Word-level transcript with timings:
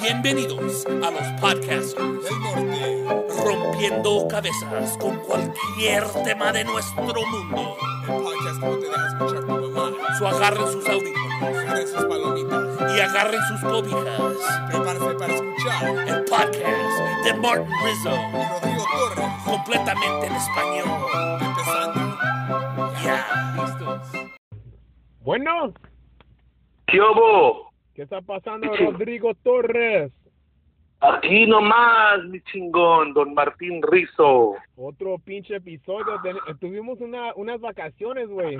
Bienvenidos 0.00 0.84
a 0.86 1.10
los 1.10 1.26
podcasters 1.40 1.96
del 1.96 2.40
norte. 2.42 3.04
rompiendo 3.42 4.28
cabezas 4.28 4.98
con 4.98 5.16
cualquier 5.20 6.04
tema 6.24 6.52
de 6.52 6.64
nuestro 6.64 7.02
mundo. 7.04 7.74
El 8.06 8.14
podcast 8.22 8.60
no 8.60 8.70
te 8.76 8.86
deja 8.86 9.06
escuchar 9.08 9.46
tu 9.46 9.70
mamá. 9.70 9.96
So 10.18 10.28
agarren 10.28 10.66
sus 10.72 10.86
audífonos 10.86 11.42
Agarren 11.42 11.88
sus 11.88 12.04
palomitas. 12.04 12.96
y 12.96 13.00
agarren 13.00 13.40
sus 13.48 13.60
cobijas. 13.62 14.32
Prepárate 14.68 15.14
para 15.14 15.34
escuchar. 15.34 16.08
El 16.08 16.24
podcast 16.24 17.24
de 17.24 17.34
Martin 17.34 17.66
Rizzo, 17.84 18.10
Y 18.10 18.48
Rodrigo 18.50 18.84
Torres. 18.92 19.30
completamente 19.46 20.26
en 20.26 20.34
español. 20.36 20.88
Bueno, 25.28 25.74
¿Qué 26.86 26.98
hubo? 26.98 27.70
¿qué 27.94 28.00
está 28.00 28.22
pasando. 28.22 28.74
Rodrigo 28.74 29.34
Torres? 29.34 30.10
Aquí 31.00 31.46
nomás, 31.46 32.24
mi 32.30 32.40
chingón, 32.40 33.12
don 33.12 33.34
Martín 33.34 33.82
Rizo. 33.82 34.54
Otro 34.74 35.18
pinche 35.18 35.56
episodio. 35.56 36.18
Tuvimos 36.58 37.02
una, 37.02 37.34
unas 37.34 37.60
vacaciones, 37.60 38.30
güey. 38.30 38.56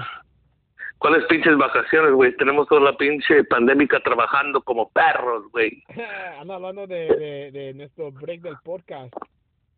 ¿Cuáles 0.99 1.25
pinches 1.25 1.57
vacaciones, 1.57 2.13
güey? 2.13 2.37
Tenemos 2.37 2.69
toda 2.69 2.83
la 2.83 2.99
pinche 2.99 3.45
pandémica 3.45 4.01
trabajando 4.01 4.61
como 4.61 4.91
perros, 4.91 5.51
güey. 5.53 5.83
Ando 6.39 6.53
hablando 6.53 6.87
de, 6.87 7.07
de, 7.17 7.51
de 7.51 7.73
nuestro 7.73 8.13
break 8.13 8.43
del 8.43 8.59
podcast. 8.63 9.15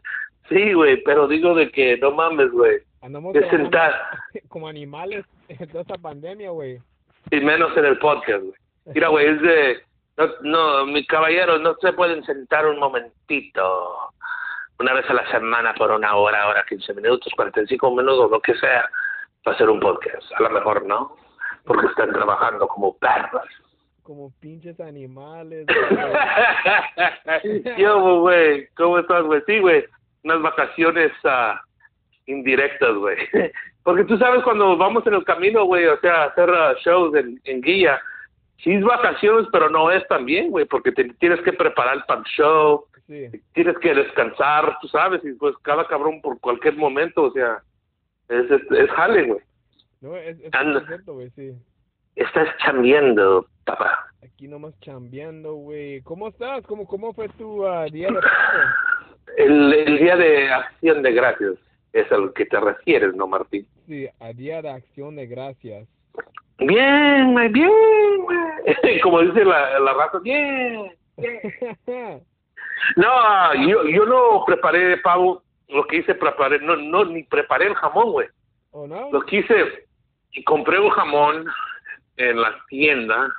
sí, 0.50 0.74
güey, 0.74 1.02
pero 1.02 1.28
digo 1.28 1.56
de 1.56 1.72
que 1.72 1.98
no 1.98 2.12
mames, 2.12 2.52
güey. 2.52 2.78
Andamos 3.02 3.34
De 3.34 3.50
sentar, 3.50 3.94
como 4.50 4.68
animales 4.68 5.26
en 5.48 5.68
toda 5.68 5.82
esta 5.82 5.98
pandemia, 5.98 6.52
güey. 6.52 6.80
y 7.32 7.40
menos 7.40 7.76
en 7.78 7.86
el 7.86 7.98
podcast, 8.00 8.44
güey. 8.44 8.56
Mira, 8.86 9.10
güey, 9.10 9.28
es 9.28 9.42
de... 9.42 9.78
No, 10.18 10.28
no, 10.42 10.86
mi 10.88 11.06
caballero, 11.06 11.60
no 11.60 11.76
se 11.76 11.94
pueden 11.94 12.24
sentar 12.24 12.66
un 12.66 12.80
momentito. 12.80 14.12
Una 14.80 14.94
vez 14.94 15.08
a 15.10 15.14
la 15.14 15.30
semana 15.30 15.76
por 15.76 15.92
una 15.92 16.16
hora, 16.16 16.48
hora, 16.48 16.66
15 16.68 16.94
minutos, 16.96 17.32
45 17.36 17.92
minutos, 17.92 18.32
lo 18.32 18.40
que 18.40 18.56
sea, 18.56 18.90
para 19.44 19.56
hacer 19.56 19.70
un 19.70 19.80
podcast. 19.80 20.24
A 20.38 20.44
lo 20.44 20.50
mejor 20.50 20.86
no, 20.86 21.16
porque 21.66 21.88
están 21.88 22.12
trabajando 22.14 22.68
como 22.68 22.98
perros. 22.98 23.44
Como 24.02 24.32
pinches 24.40 24.80
animales. 24.80 25.68
Yo, 27.78 28.22
güey, 28.22 28.68
¿cómo 28.76 29.00
estás, 29.00 29.24
güey? 29.24 29.42
Sí, 29.46 29.60
güey, 29.60 29.86
unas 30.24 30.42
vacaciones 30.42 31.12
ah, 31.26 31.62
indirectas, 32.28 32.96
güey. 32.96 33.18
Porque 33.84 34.04
tú 34.04 34.18
sabes 34.18 34.44
cuando 34.44 34.78
vamos 34.78 35.06
en 35.08 35.16
el 35.16 35.24
camino, 35.24 35.66
güey, 35.66 35.86
o 35.88 36.00
sea, 36.00 36.26
hacer 36.26 36.50
ah, 36.50 36.76
shows 36.84 37.16
en, 37.16 37.40
en 37.46 37.62
guía, 37.62 38.00
sí 38.64 38.74
es 38.74 38.84
vacaciones, 38.84 39.48
pero 39.52 39.70
no 39.70 39.90
es 39.92 40.06
también, 40.08 40.52
güey, 40.52 40.66
porque 40.66 40.92
te 40.92 41.06
tienes 41.16 41.40
que 41.42 41.54
preparar 41.54 42.06
para 42.06 42.20
el 42.20 42.26
show, 42.26 42.86
Sí. 43.08 43.30
tienes 43.54 43.78
que 43.78 43.94
descansar, 43.94 44.78
tú 44.82 44.90
sabes, 44.90 45.24
y 45.24 45.32
pues 45.32 45.56
cada 45.62 45.88
cabrón 45.88 46.20
por 46.22 46.38
cualquier 46.42 46.76
momento, 46.76 47.24
o 47.24 47.32
sea, 47.32 47.64
es, 48.28 48.52
es, 48.52 48.62
es 48.70 48.90
jale, 48.92 49.24
güey. 49.24 49.40
No, 50.02 50.18
es, 50.18 50.38
es 50.42 50.52
cierto, 50.88 51.14
güey, 51.14 51.30
sí. 51.30 51.54
Estás 52.18 52.50
chambeando, 52.58 53.48
papá. 53.64 54.08
Aquí 54.22 54.50
nomás 54.50 54.78
chambeando, 54.82 55.54
güey. 55.54 56.02
¿Cómo 56.02 56.28
estás? 56.28 56.66
¿Cómo, 56.66 56.86
cómo 56.86 57.14
fue 57.14 57.30
tu 57.30 57.66
ah, 57.66 57.86
día 57.86 58.10
de? 58.10 58.20
El, 59.38 59.74
el 59.74 59.98
día 60.00 60.18
de 60.18 60.52
acción 60.52 61.02
de 61.02 61.12
gracias 61.14 61.54
es 62.02 62.12
al 62.12 62.34
que 62.34 62.46
te 62.46 62.60
refieres, 62.60 63.16
¿no, 63.16 63.28
Martín? 63.28 63.68
Sí, 63.88 64.08
a 64.20 64.34
día 64.34 64.62
de 64.62 64.70
acción 64.70 65.16
de 65.16 65.28
gracias. 65.28 65.88
Bien, 66.60 67.36
bien. 67.52 67.72
Como 69.04 69.22
dice 69.22 69.46
la, 69.46 69.80
la 69.80 69.94
raza, 69.94 70.20
bien. 70.20 70.92
No, 72.96 73.54
yo, 73.68 73.84
yo 73.86 74.06
no 74.06 74.44
preparé 74.46 74.98
pavo, 74.98 75.42
lo 75.68 75.86
que 75.88 75.98
hice 75.98 76.16
preparé, 76.16 76.60
no, 76.60 76.76
no, 76.76 77.06
ni 77.06 77.24
preparé 77.24 77.66
el 77.66 77.76
jamón, 77.76 78.12
güey. 78.12 78.28
¿O 78.72 78.88
no? 78.88 79.10
Lo 79.12 79.22
que 79.22 79.38
hice, 79.38 79.88
y 80.32 80.44
compré 80.44 80.80
un 80.80 80.92
jamón 80.92 81.48
en 82.18 82.40
la 82.40 82.56
tienda, 82.70 83.34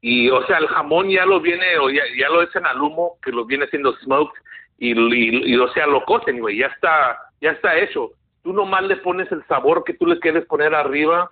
y 0.00 0.28
o 0.30 0.46
sea, 0.46 0.58
el 0.58 0.68
jamón 0.68 1.08
ya 1.08 1.26
lo 1.26 1.40
viene, 1.40 1.78
o 1.78 1.90
ya, 1.90 2.02
ya 2.16 2.28
lo 2.28 2.42
echan 2.42 2.66
al 2.66 2.80
humo, 2.80 3.18
que 3.22 3.32
lo 3.32 3.44
viene 3.44 3.64
haciendo 3.64 3.96
smoked, 3.96 4.40
y, 4.78 4.92
y, 4.92 5.52
y, 5.52 5.56
o 5.56 5.68
sea, 5.72 5.86
lo 5.86 6.04
cocen, 6.04 6.40
güey, 6.40 6.58
ya 6.58 6.66
está, 6.66 7.18
ya 7.40 7.50
está 7.50 7.76
hecho. 7.76 8.10
Tú 8.42 8.52
nomás 8.52 8.84
le 8.84 8.96
pones 8.96 9.30
el 9.32 9.44
sabor 9.46 9.84
que 9.84 9.94
tú 9.94 10.06
le 10.06 10.18
quieres 10.20 10.46
poner 10.46 10.74
arriba, 10.74 11.30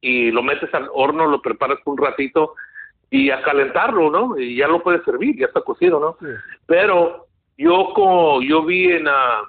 y 0.00 0.30
lo 0.30 0.42
metes 0.42 0.72
al 0.74 0.88
horno, 0.92 1.26
lo 1.26 1.42
preparas 1.42 1.78
un 1.84 1.98
ratito, 1.98 2.54
y 3.10 3.30
a 3.30 3.42
calentarlo, 3.42 4.10
¿no? 4.10 4.38
Y 4.38 4.56
ya 4.56 4.68
lo 4.68 4.82
puedes 4.82 5.02
servir, 5.04 5.36
ya 5.38 5.46
está 5.46 5.60
cocido, 5.62 5.98
¿no? 5.98 6.16
Sí. 6.20 6.34
Pero 6.66 7.26
yo 7.56 7.92
como 7.94 8.40
yo 8.42 8.64
vi 8.64 8.92
en 8.92 9.08
ah, 9.08 9.42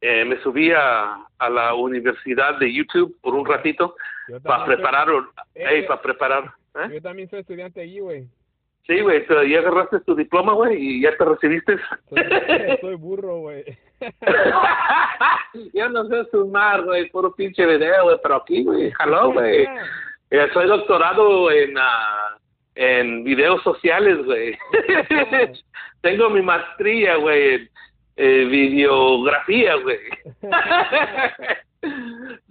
eh, 0.00 0.24
me 0.24 0.40
subí 0.42 0.72
a, 0.72 1.24
a 1.38 1.50
la 1.50 1.74
universidad 1.74 2.58
de 2.58 2.72
YouTube 2.72 3.16
por 3.22 3.34
un 3.34 3.46
ratito 3.46 3.96
Yo 4.28 4.40
para 4.42 4.64
preparar, 4.66 5.08
Eh, 5.54 5.84
para 5.88 6.02
preparar. 6.02 6.52
¿eh? 6.74 6.94
Yo 6.94 7.02
también 7.02 7.30
soy 7.30 7.40
estudiante 7.40 7.80
allí, 7.80 8.00
güey. 8.00 8.26
Sí, 8.86 9.00
güey, 9.00 9.26
pero 9.26 9.42
ya 9.42 9.58
agarraste 9.58 10.00
tu 10.00 10.14
diploma, 10.14 10.52
güey, 10.52 10.76
y 10.80 11.02
ya 11.02 11.16
te 11.16 11.24
recibiste. 11.24 11.76
Soy, 12.08 12.22
soy 12.80 12.94
burro, 12.94 13.38
güey. 13.38 13.64
yo 15.74 15.88
no 15.88 16.06
sé 16.06 16.24
sumar, 16.30 16.84
güey, 16.84 17.10
puro 17.10 17.34
pinche 17.34 17.66
video, 17.66 18.04
güey, 18.04 18.16
pero 18.22 18.36
aquí, 18.36 18.62
güey, 18.62 18.92
jaló, 18.92 19.32
güey. 19.32 19.66
Eh, 20.30 20.48
soy 20.52 20.66
doctorado 20.68 21.50
en 21.50 21.76
ah, 21.78 22.38
en 22.76 23.24
videos 23.24 23.60
sociales, 23.62 24.24
güey. 24.24 24.56
Tengo 26.02 26.30
mi 26.30 26.42
maestría, 26.42 27.16
güey, 27.16 27.54
en 27.54 27.68
eh, 28.16 28.44
videografía, 28.44 29.74
güey. 29.76 29.98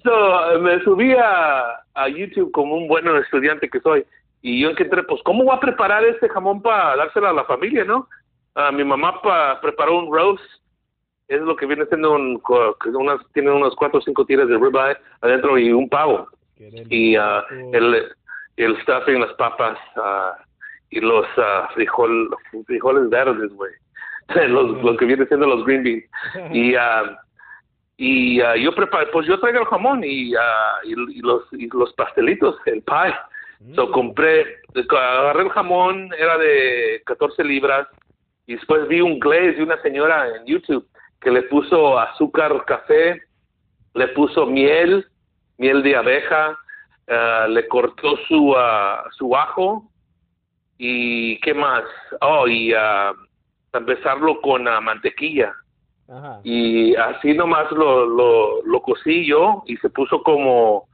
so, 0.04 0.60
me 0.60 0.84
subí 0.84 1.14
a, 1.14 1.80
a 1.94 2.10
YouTube 2.10 2.52
como 2.52 2.76
un 2.76 2.88
buen 2.90 3.08
estudiante 3.18 3.70
que 3.70 3.80
soy 3.80 4.06
y 4.46 4.62
yo 4.62 4.70
encontré, 4.70 5.02
pues, 5.02 5.24
¿cómo 5.24 5.44
voy 5.44 5.56
a 5.56 5.60
preparar 5.60 6.06
este 6.06 6.30
jamón 6.30 6.62
para 6.62 6.96
dárselo 6.98 7.30
a 7.30 7.34
la 7.34 7.46
familia, 7.46 7.84
no? 7.84 8.08
Ah, 8.54 8.72
mi 8.72 8.84
mamá 8.84 9.20
pa, 9.20 9.60
preparó 9.60 9.98
un 9.98 10.16
roast, 10.16 10.44
es 11.28 11.42
lo 11.42 11.56
que 11.56 11.66
viene 11.66 11.84
siendo 11.88 12.14
un, 12.14 12.40
unas, 12.94 13.20
tiene 13.34 13.50
unos 13.50 13.76
cuatro 13.76 13.98
o 13.98 14.02
cinco 14.04 14.24
tiras 14.24 14.48
de 14.48 14.56
ribeye 14.60 14.98
adentro 15.22 15.58
y 15.58 15.72
un 15.72 15.90
pavo 15.90 16.28
y 16.58 17.16
delicioso. 17.16 17.46
el, 17.74 18.12
el 18.58 18.82
stuffing, 18.84 19.20
las 19.20 19.34
papas 19.34 19.80
ah, 19.96 20.38
y 20.92 21.00
los 21.00 21.26
ah, 21.38 21.68
frijol, 21.74 22.30
frijoles 22.68 23.10
verdes, 23.10 23.52
güey. 23.52 23.72
los, 24.48 24.84
lo 24.84 24.96
que 24.96 25.06
viene 25.06 25.26
siendo 25.26 25.48
los 25.48 25.66
green 25.66 25.82
beans. 25.82 26.06
Y, 26.54 26.76
y 27.98 28.42
ah, 28.42 28.56
yo 28.58 28.76
preparé, 28.76 29.08
pues 29.08 29.26
yo 29.26 29.40
traigo 29.40 29.62
el 29.62 29.66
jamón 29.66 30.04
y, 30.04 30.36
ah, 30.36 30.82
y, 30.84 30.92
y 30.92 31.22
los, 31.22 31.52
y 31.52 31.68
los 31.70 31.92
pastelitos, 31.94 32.58
el 32.68 32.84
pie. 32.84 33.12
So 33.74 33.88
Mm. 33.88 33.92
compré, 33.92 34.46
agarré 34.76 35.44
el 35.44 35.50
jamón, 35.50 36.12
era 36.18 36.38
de 36.38 37.02
14 37.06 37.44
libras, 37.44 37.88
y 38.46 38.56
después 38.56 38.88
vi 38.88 39.02
un 39.02 39.20
glaze 39.20 39.54
de 39.54 39.64
una 39.64 39.82
señora 39.82 40.28
en 40.36 40.46
YouTube 40.46 40.88
que 41.20 41.32
le 41.32 41.44
puso 41.44 41.98
azúcar 41.98 42.64
café, 42.66 43.22
le 43.96 44.08
puso 44.10 44.46
miel, 44.46 45.08
miel 45.58 45.82
de 45.82 45.96
abeja, 45.96 46.60
ah, 47.08 47.48
le 47.50 47.68
cortó 47.68 48.18
su, 48.28 48.54
ah, 48.56 49.04
su 49.18 49.36
ajo, 49.36 49.90
y 50.78 51.40
qué 51.40 51.54
más, 51.54 51.84
oh, 52.22 52.48
y 52.48 52.74
ah, 52.74 53.14
empezarlo 53.74 54.42
con 54.42 54.64
mantequilla 54.64 55.54
Ajá. 56.08 56.40
y 56.44 56.96
así 56.96 57.34
nomás 57.34 57.72
lo, 57.72 58.06
lo, 58.06 58.62
lo 58.64 58.82
cocí 58.82 59.26
yo 59.26 59.64
y 59.66 59.76
se 59.78 59.90
puso 59.90 60.22
como, 60.22 60.88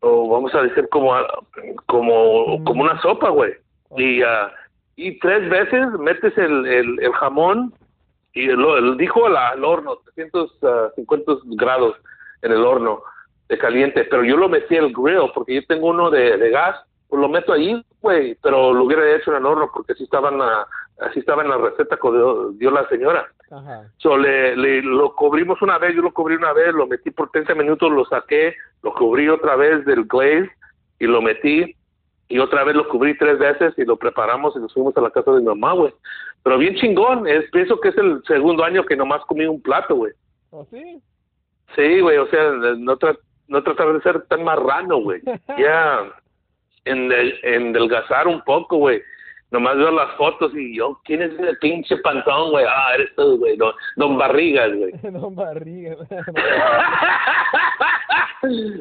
o 0.00 0.28
vamos 0.28 0.54
a 0.54 0.62
decir 0.62 0.88
como, 0.90 1.12
como, 1.86 2.62
como 2.64 2.82
una 2.82 3.00
sopa, 3.00 3.30
güey. 3.30 3.54
Y, 3.96 4.22
ah, 4.22 4.52
y 4.96 5.18
tres 5.18 5.48
veces 5.48 5.86
metes 5.98 6.36
el, 6.38 6.66
el, 6.66 7.00
el 7.00 7.12
jamón 7.14 7.72
y 8.32 8.46
lo, 8.46 8.76
el- 8.76 8.96
dijo 8.96 9.26
al, 9.26 9.36
al 9.36 9.64
horno, 9.64 9.98
350 10.14 11.32
grados 11.56 11.96
en 12.42 12.52
el 12.52 12.64
horno 12.64 13.02
de 13.48 13.58
caliente, 13.58 14.04
pero 14.04 14.24
yo 14.24 14.36
lo 14.36 14.48
metí 14.48 14.76
al 14.76 14.92
grill 14.92 15.30
porque 15.34 15.54
yo 15.54 15.66
tengo 15.66 15.88
uno 15.88 16.10
de, 16.10 16.36
de 16.36 16.50
gas, 16.50 16.76
pues 17.08 17.20
lo 17.20 17.28
meto 17.28 17.52
ahí, 17.52 17.82
güey, 18.02 18.36
pero 18.42 18.72
lo 18.74 18.84
hubiera 18.84 19.16
hecho 19.16 19.30
en 19.30 19.38
el 19.38 19.46
horno 19.46 19.70
porque 19.72 19.92
así 19.94 20.04
estaba 20.04 20.28
en 20.28 20.38
la, 20.38 20.66
así 21.00 21.20
estaba 21.20 21.42
en 21.42 21.50
la 21.50 21.56
receta 21.58 21.96
que 21.96 22.10
dio, 22.10 22.50
dio 22.52 22.70
la 22.70 22.88
señora. 22.88 23.26
Ajá. 23.50 23.90
So, 23.98 24.16
le, 24.16 24.56
le- 24.56 24.82
lo 24.82 25.14
cubrimos 25.14 25.60
una 25.62 25.78
vez, 25.78 25.94
yo 25.94 26.02
lo 26.02 26.12
cubrí 26.12 26.34
una 26.36 26.52
vez, 26.52 26.72
lo 26.74 26.86
metí 26.86 27.10
por 27.10 27.30
30 27.30 27.54
minutos, 27.54 27.90
lo 27.90 28.04
saqué, 28.06 28.54
lo 28.82 28.92
cubrí 28.94 29.28
otra 29.28 29.56
vez 29.56 29.84
del 29.86 30.04
glaze 30.04 30.50
y 30.98 31.06
lo 31.06 31.22
metí 31.22 31.74
y 32.28 32.38
otra 32.40 32.62
vez 32.64 32.74
lo 32.76 32.86
cubrí 32.88 33.16
tres 33.16 33.38
veces 33.38 33.72
y 33.78 33.84
lo 33.84 33.96
preparamos 33.96 34.54
y 34.54 34.58
nos 34.60 34.74
fuimos 34.74 34.94
a 34.96 35.00
la 35.00 35.10
casa 35.10 35.30
de 35.32 35.40
mi 35.40 35.46
mamá, 35.46 35.72
güey. 35.72 35.94
Pero 36.42 36.58
bien 36.58 36.74
chingón, 36.76 37.26
es, 37.26 37.50
pienso 37.50 37.80
que 37.80 37.88
es 37.88 37.96
el 37.98 38.22
segundo 38.26 38.64
año 38.64 38.84
que 38.84 38.96
nomás 38.96 39.24
comí 39.24 39.46
un 39.46 39.62
plato, 39.62 39.94
güey. 39.96 40.12
¿Oh, 40.50 40.66
sí? 40.70 41.00
Sí, 41.74 42.00
güey, 42.00 42.18
o 42.18 42.26
sea, 42.28 42.50
no 42.52 42.98
tra- 42.98 43.18
no 43.48 43.62
tratar 43.62 43.92
de 43.94 44.00
ser 44.02 44.22
tan 44.26 44.44
marrano, 44.44 44.98
güey. 44.98 45.22
Ya 45.58 46.02
en 46.84 47.10
endelgazar 47.42 48.26
un 48.28 48.42
poco, 48.42 48.76
güey. 48.76 49.02
Nomás 49.50 49.78
veo 49.78 49.90
las 49.90 50.14
fotos 50.16 50.52
y 50.54 50.76
yo, 50.76 51.00
¿quién 51.04 51.22
es 51.22 51.32
ese 51.32 51.54
pinche 51.54 51.96
pantón, 51.98 52.50
güey? 52.50 52.66
Ah, 52.68 52.94
eres 52.94 53.14
tú, 53.16 53.38
güey. 53.38 53.56
Don, 53.56 53.72
don 53.96 54.18
Barrigas, 54.18 54.74
güey. 54.74 54.92
Don 55.12 55.34
Barriga. 55.34 55.96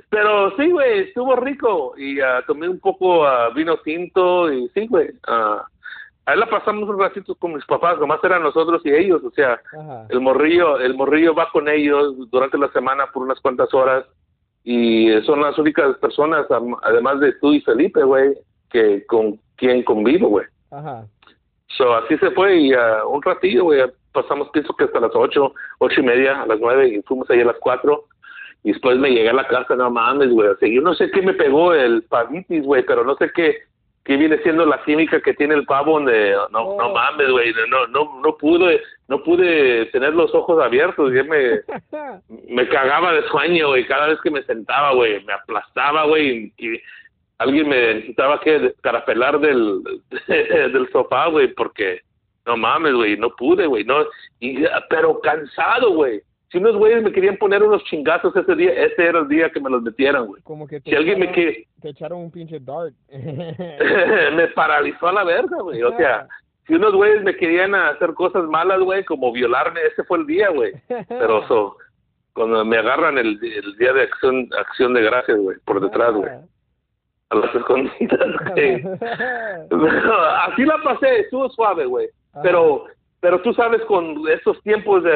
Pero 0.10 0.56
sí, 0.58 0.70
güey, 0.70 1.00
estuvo 1.00 1.36
rico. 1.38 1.94
Y 1.98 2.20
ah, 2.20 2.44
tomé 2.46 2.68
un 2.68 2.80
poco 2.80 3.26
ah, 3.26 3.50
vino 3.56 3.78
tinto 3.78 4.52
y 4.52 4.68
sí, 4.70 4.88
güey. 4.88 5.10
ah, 5.28 5.66
ahí 6.26 6.38
la 6.38 6.48
pasamos 6.48 6.90
un 6.90 7.00
ratito 7.00 7.34
con 7.36 7.54
mis 7.54 7.66
papás, 7.66 7.98
nomás 8.00 8.22
eran 8.24 8.44
nosotros 8.44 8.82
y 8.84 8.92
ellos. 8.92 9.24
O 9.24 9.32
sea, 9.32 9.62
Ajá. 9.80 10.06
el 10.10 10.20
morrillo, 10.20 10.80
el 10.80 10.96
morrillo 10.96 11.34
va 11.34 11.50
con 11.52 11.70
ellos 11.70 12.30
durante 12.30 12.58
la 12.58 12.70
semana 12.74 13.08
por 13.14 13.24
unas 13.24 13.40
cuantas 13.40 13.74
horas. 13.74 14.06
Y 14.66 15.14
son 15.22 15.42
las 15.42 15.58
únicas 15.58 15.96
personas, 16.00 16.46
además 16.82 17.22
de 17.22 17.32
tú 17.40 17.54
y 17.54 17.62
Felipe, 17.62 18.04
güey, 18.04 18.34
que 18.70 19.06
con 19.06 19.40
quien 19.56 19.82
convivo, 19.84 20.28
güey. 20.28 20.46
Ajá. 20.72 21.06
So, 21.70 21.94
así 21.96 22.18
se 22.18 22.32
fue 22.32 22.58
y 22.58 22.74
ah, 22.74 23.06
un 23.06 23.22
ratillo, 23.22 23.66
güey, 23.66 23.82
pasamos 24.14 24.50
pienso 24.52 24.74
que 24.76 24.86
hasta 24.86 25.00
las 25.00 25.16
ocho, 25.16 25.54
ocho 25.80 26.02
y 26.02 26.04
media, 26.04 26.42
a 26.42 26.48
las 26.48 26.60
nueve 26.60 26.88
y 26.90 27.02
fuimos 27.04 27.30
ahí 27.30 27.42
a 27.42 27.46
las 27.46 27.58
cuatro. 27.60 28.06
Y 28.64 28.72
después 28.72 28.98
me 28.98 29.12
llegué 29.12 29.30
a 29.30 29.34
la 29.34 29.48
casa, 29.48 29.76
no 29.76 29.90
mames, 29.92 30.30
güey. 30.32 30.50
O 30.50 30.58
sea, 30.58 30.68
yo 30.68 30.82
no 30.82 30.94
sé 30.96 31.12
qué 31.12 31.22
me 31.22 31.34
pegó 31.34 31.74
el 31.74 32.04
pavitis, 32.04 32.64
güey, 32.64 32.84
pero 32.84 33.04
no 33.04 33.16
sé 33.16 33.32
qué, 33.34 33.60
qué 34.04 34.18
viene 34.18 34.40
siendo 34.40 34.66
la 34.66 34.84
química 34.84 35.22
que 35.22 35.36
tiene 35.36 35.54
el 35.54 35.66
pavo 35.66 35.94
donde, 35.94 36.32
no, 36.52 36.76
no 36.76 36.88
Oh. 36.88 36.94
mames, 36.94 37.30
güey, 37.30 37.54
no, 37.70 37.88
no, 37.88 38.20
no 38.22 38.38
pude, 38.38 38.82
no 39.08 39.24
pude 39.24 39.86
tener 39.88 40.16
los 40.16 40.34
ojos 40.34 40.62
abiertos. 40.62 41.14
Ya 41.14 41.24
me, 41.24 41.62
me 42.50 42.68
cagaba 42.68 43.14
de 43.14 43.22
sueño, 43.30 43.68
güey, 43.68 43.86
cada 43.86 44.08
vez 44.08 44.20
que 44.22 44.32
me 44.32 44.44
sentaba, 44.44 44.94
güey, 44.96 45.24
me 45.26 45.34
aplastaba, 45.34 46.06
güey, 46.06 46.54
y, 46.58 46.68
y 46.76 46.82
alguien 47.40 47.68
me 47.70 47.94
necesitaba 47.96 48.40
que 48.40 48.60
descarapelar 48.60 49.40
del, 49.40 49.82
del 50.28 50.90
sofá, 50.92 51.28
güey, 51.28 51.54
porque 51.54 52.02
no 52.46 52.58
mames, 52.58 52.94
güey, 52.94 53.18
no 53.18 53.30
pude, 53.32 53.66
güey, 53.68 53.84
no, 53.84 54.06
y, 54.40 54.64
pero 54.90 55.20
cansado, 55.20 55.92
güey. 55.94 56.22
Si 56.50 56.60
unos 56.60 56.78
güeyes 56.78 57.04
me 57.04 57.12
querían 57.12 57.36
poner 57.36 57.62
unos 57.62 57.84
chingazos 57.84 58.34
ese 58.34 58.56
día, 58.56 58.72
ese 58.72 59.04
era 59.06 59.20
el 59.20 59.28
día 59.28 59.50
que 59.50 59.60
me 59.60 59.70
los 59.70 59.82
metieran, 59.82 60.28
güey. 60.28 60.42
Como 60.44 60.66
que 60.66 60.80
te 60.80 60.90
Si 60.90 60.96
alguien 60.96 61.20
me 61.20 61.26
echaron- 61.26 61.34
quiere, 61.34 61.68
te 61.82 61.90
echaron 61.90 62.20
un 62.22 62.32
pinche 62.32 62.60
dart. 62.62 62.94
me 63.12 64.48
paralizó 64.56 65.10
a 65.10 65.14
la 65.14 65.24
verga, 65.26 65.58
güey, 65.62 65.84
o 65.84 65.96
sea, 65.98 66.28
si 66.66 66.74
unos 66.74 66.94
güeyes 66.94 67.24
me 67.24 67.36
querían 67.36 67.76
hacer 67.76 68.14
cosas 68.14 68.44
malas, 68.46 68.80
güey, 68.80 69.04
como 69.04 69.32
violarme, 69.32 69.80
ese 69.92 70.04
fue 70.06 70.20
el 70.20 70.26
día, 70.26 70.50
güey. 70.50 70.74
Pero 71.10 71.46
so, 71.48 71.78
cuando 72.34 72.64
me 72.66 72.78
agarran 72.78 73.18
el, 73.18 73.40
el 73.42 73.78
día 73.78 73.94
de 73.94 74.04
acción 74.04 74.50
acción 74.58 74.94
de 74.94 75.02
gracias, 75.02 75.38
güey, 75.38 75.58
por 75.66 75.82
detrás, 75.82 76.14
güey, 76.14 76.30
a 77.30 77.36
las 77.36 77.54
escondidas, 77.56 78.20
güey. 78.56 78.84
Así 80.48 80.66
la 80.66 80.78
pasé, 80.84 81.20
estuvo 81.22 81.50
suave, 81.50 81.86
güey. 81.86 82.08
Pero 82.44 82.86
pero 83.20 83.42
tú 83.42 83.52
sabes 83.54 83.82
con 83.86 84.16
estos 84.30 84.62
tiempos 84.62 85.04
de, 85.04 85.12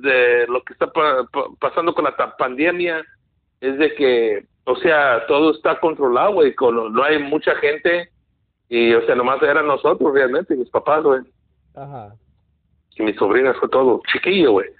de 0.00 0.46
lo 0.48 0.62
que 0.62 0.72
está 0.72 0.86
pa- 0.90 1.24
pa- 1.30 1.48
pasando 1.60 1.94
con 1.94 2.04
la 2.04 2.16
pandemia 2.38 3.04
es 3.60 3.76
de 3.78 3.94
que, 3.94 4.46
o 4.64 4.74
sea, 4.76 5.26
todo 5.26 5.50
está 5.50 5.78
controlado, 5.78 6.32
güey, 6.34 6.54
con 6.54 6.92
no 6.94 7.02
hay 7.04 7.18
mucha 7.22 7.54
gente 7.56 8.08
y 8.70 8.94
o 8.94 9.04
sea, 9.04 9.14
nomás 9.14 9.42
eran 9.42 9.66
nosotros 9.66 10.14
realmente, 10.14 10.56
mis 10.56 10.70
papás, 10.70 11.02
güey 11.04 11.20
Ajá. 11.74 12.14
y 12.96 13.02
mis 13.02 13.16
sobrinas 13.16 13.56
fue 13.58 13.68
todo 13.68 14.00
chiquillo, 14.10 14.52
güey. 14.52 14.70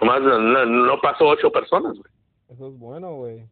Nomás 0.00 0.20
no, 0.20 0.38
no- 0.38 0.66
no 0.66 1.00
pasó 1.00 1.26
ocho 1.28 1.50
personas, 1.50 1.92
güey. 1.94 2.12
Eso 2.50 2.68
es 2.68 2.78
bueno, 2.78 3.14
güey. 3.14 3.42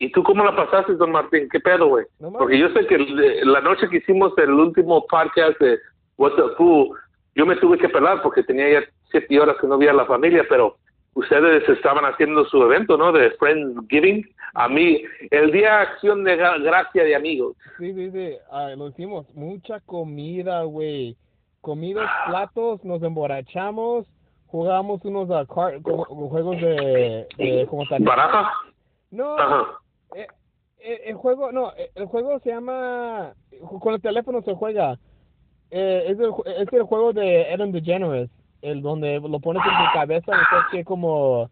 ¿Y 0.00 0.10
tú 0.12 0.22
cómo 0.22 0.44
la 0.44 0.54
pasaste, 0.54 0.94
don 0.94 1.10
Martín? 1.12 1.48
¿Qué 1.50 1.58
pedo, 1.60 1.88
güey? 1.88 2.06
No. 2.20 2.32
Porque 2.32 2.58
yo 2.58 2.68
sé 2.70 2.86
que 2.86 2.94
el- 2.96 3.52
la 3.52 3.60
noche 3.60 3.88
que 3.88 3.96
hicimos 3.98 4.32
el 4.38 4.50
último 4.52 5.04
podcast 5.06 5.58
de 5.60 5.78
What 6.16 6.34
the 6.36 6.54
Fool, 6.56 6.90
yo 7.34 7.44
me 7.46 7.56
tuve 7.56 7.78
que 7.78 7.88
pelar 7.88 8.22
porque 8.22 8.42
tenía 8.44 8.80
ya 8.80 8.86
siete 9.10 9.40
horas 9.40 9.56
que 9.60 9.66
no 9.66 9.76
veía 9.78 9.90
a 9.90 9.94
la 9.94 10.06
familia, 10.06 10.44
pero 10.48 10.76
ustedes 11.14 11.68
estaban 11.68 12.04
haciendo 12.04 12.44
su 12.44 12.62
evento, 12.62 12.96
¿no? 12.96 13.10
De 13.12 13.30
Friendsgiving. 13.32 14.24
A 14.54 14.68
mí, 14.68 15.02
el 15.30 15.50
día 15.52 15.68
de 15.70 15.76
acción 15.82 16.22
de 16.24 16.38
gra- 16.38 16.62
gracia 16.62 17.02
de 17.04 17.14
amigos. 17.16 17.56
Sí, 17.78 17.92
sí, 17.92 18.10
sí. 18.12 18.36
Ah, 18.50 18.70
lo 18.76 18.88
hicimos. 18.88 19.26
Mucha 19.34 19.80
comida, 19.80 20.62
güey. 20.62 21.16
Comidos, 21.60 22.08
platos, 22.28 22.84
nos 22.84 23.02
emborrachamos, 23.02 24.06
jugamos 24.46 25.04
unos 25.04 25.28
ah, 25.30 25.44
car- 25.52 25.80
juegos 25.82 26.56
de, 26.60 27.26
de 27.36 27.68
tal. 27.88 28.02
¿Baraja? 28.04 28.52
No, 29.10 29.36
Ajá. 29.38 29.66
Eh, 30.14 30.26
eh, 30.78 31.02
el 31.06 31.14
juego, 31.16 31.52
no, 31.52 31.72
eh, 31.76 31.90
el 31.94 32.06
juego 32.06 32.38
se 32.40 32.50
llama, 32.50 33.34
con 33.80 33.94
el 33.94 34.00
teléfono 34.00 34.42
se 34.42 34.54
juega. 34.54 34.98
Eh, 35.70 36.04
es, 36.08 36.18
el, 36.18 36.32
es 36.46 36.72
el 36.72 36.82
juego 36.84 37.12
de 37.12 37.52
Ellen 37.52 37.72
DeGeneres, 37.72 38.30
el 38.62 38.80
donde 38.82 39.20
lo 39.20 39.40
pones 39.40 39.62
en 39.64 39.70
tu 39.70 39.92
cabeza 39.92 40.32
y 40.32 40.76
que 40.76 40.84
como, 40.84 41.50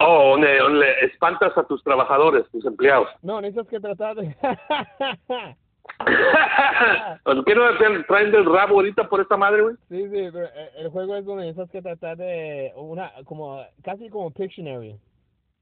Oh, 0.00 0.30
donde, 0.30 0.58
donde 0.58 0.86
espantas 1.02 1.58
a 1.58 1.64
tus 1.64 1.82
trabajadores, 1.82 2.48
tus 2.52 2.64
empleados. 2.64 3.08
no, 3.22 3.40
necesitas 3.40 3.66
que 3.68 3.80
tratar 3.80 4.14
de... 4.14 4.34
¿Por 7.24 7.44
qué 7.44 7.54
no 7.54 7.76
te 7.78 8.04
traen 8.04 8.30
del 8.30 8.44
rabo 8.44 8.76
ahorita 8.76 9.08
por 9.08 9.20
esta 9.20 9.36
madre, 9.36 9.62
güey? 9.62 9.74
Sí, 9.88 10.04
sí, 10.04 10.28
pero 10.32 10.48
el 10.76 10.88
juego 10.90 11.16
es 11.16 11.24
donde 11.24 11.46
necesitas 11.46 11.70
que 11.70 11.82
tratar 11.82 12.16
de 12.16 12.72
una, 12.76 13.10
como, 13.24 13.60
casi 13.82 14.08
como 14.08 14.30
Pictionary, 14.30 14.96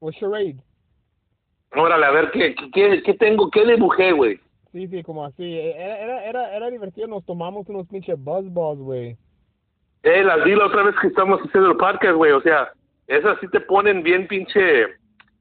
o 0.01 0.13
charade. 0.13 0.57
Órale, 1.75 2.07
a 2.07 2.11
ver, 2.11 2.31
¿qué, 2.31 2.55
qué, 2.73 3.03
qué 3.03 3.15
tengo? 3.15 3.51
¿Qué 3.51 3.65
dibujé, 3.65 4.13
güey? 4.13 4.39
Sí, 4.73 4.89
sí, 4.89 5.03
como 5.03 5.25
así. 5.25 5.59
Era, 5.59 5.99
era, 5.99 6.25
era, 6.25 6.57
era 6.57 6.71
divertido, 6.71 7.07
nos 7.07 7.25
tomamos 7.25 7.69
unos 7.69 7.87
pinches 7.89 8.23
buzzballs, 8.23 8.79
güey. 8.79 9.17
Eh, 10.03 10.23
las 10.23 10.45
di 10.45 10.55
la 10.55 10.67
otra 10.67 10.85
vez 10.85 10.95
que 11.01 11.09
estamos 11.09 11.41
haciendo 11.41 11.71
el 11.71 11.77
podcast, 11.77 12.15
güey. 12.15 12.33
O 12.33 12.41
sea, 12.41 12.71
esas 13.07 13.39
sí 13.41 13.49
te 13.49 13.61
ponen 13.61 14.03
bien 14.03 14.29
pinche, 14.29 14.87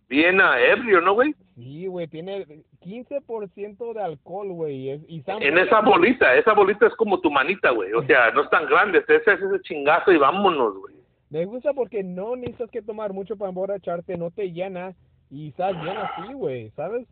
bien 0.09 0.41
ah, 0.41 0.59
ebrio, 0.59 1.01
¿no, 1.01 1.13
güey? 1.13 1.35
Sí, 1.55 1.87
güey, 1.87 2.07
tiene 2.07 2.45
15% 2.81 3.93
de 3.93 4.01
alcohol, 4.01 4.49
güey. 4.53 4.89
y 5.07 5.23
En 5.27 5.57
esa 5.57 5.81
bolita, 5.81 6.35
esa 6.35 6.53
bolita 6.53 6.87
es 6.87 6.95
como 6.95 7.19
tu 7.21 7.31
manita, 7.31 7.69
güey. 7.71 7.93
O 7.93 8.03
sea, 8.03 8.31
no 8.31 8.41
es 8.41 8.49
tan 8.49 8.65
grande. 8.67 8.99
Ese 8.99 9.17
es 9.17 9.27
ese 9.27 9.61
chingazo 9.61 10.11
y 10.11 10.17
vámonos, 10.17 10.77
güey. 10.77 10.95
Me 11.29 11.45
gusta 11.45 11.73
porque 11.73 12.03
no 12.03 12.35
necesitas 12.35 12.69
que 12.71 12.81
tomar 12.81 13.13
mucho 13.13 13.37
para 13.37 13.49
emborracharte, 13.49 14.17
no 14.17 14.31
te 14.31 14.51
llena 14.51 14.95
y 15.31 15.49
estás 15.49 15.81
bien 15.81 15.97
así, 15.97 16.33
güey, 16.33 16.69
¿sabes? 16.71 17.07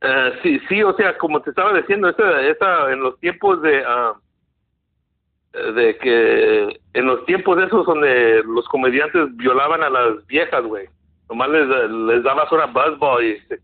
Eh, 0.00 0.32
sí, 0.42 0.60
sí, 0.68 0.82
o 0.82 0.92
sea, 0.94 1.16
como 1.18 1.42
te 1.42 1.50
estaba 1.50 1.74
diciendo, 1.74 2.08
esa, 2.08 2.40
esa, 2.42 2.92
en 2.92 3.00
los 3.00 3.18
tiempos 3.18 3.60
de, 3.62 3.82
ah, 3.84 4.14
de 5.52 5.98
que, 5.98 6.80
en 6.94 7.06
los 7.06 7.24
tiempos 7.26 7.58
esos 7.58 7.86
donde 7.86 8.42
los 8.44 8.66
comediantes 8.68 9.36
violaban 9.36 9.82
a 9.82 9.90
las 9.90 10.24
viejas, 10.26 10.62
güey. 10.62 10.88
Nomás 11.28 11.50
les, 11.50 11.90
les 11.90 12.22
dabas 12.22 12.50
una 12.52 12.66
buzzball 12.66 13.24
y 13.24 13.40
se 13.40 13.58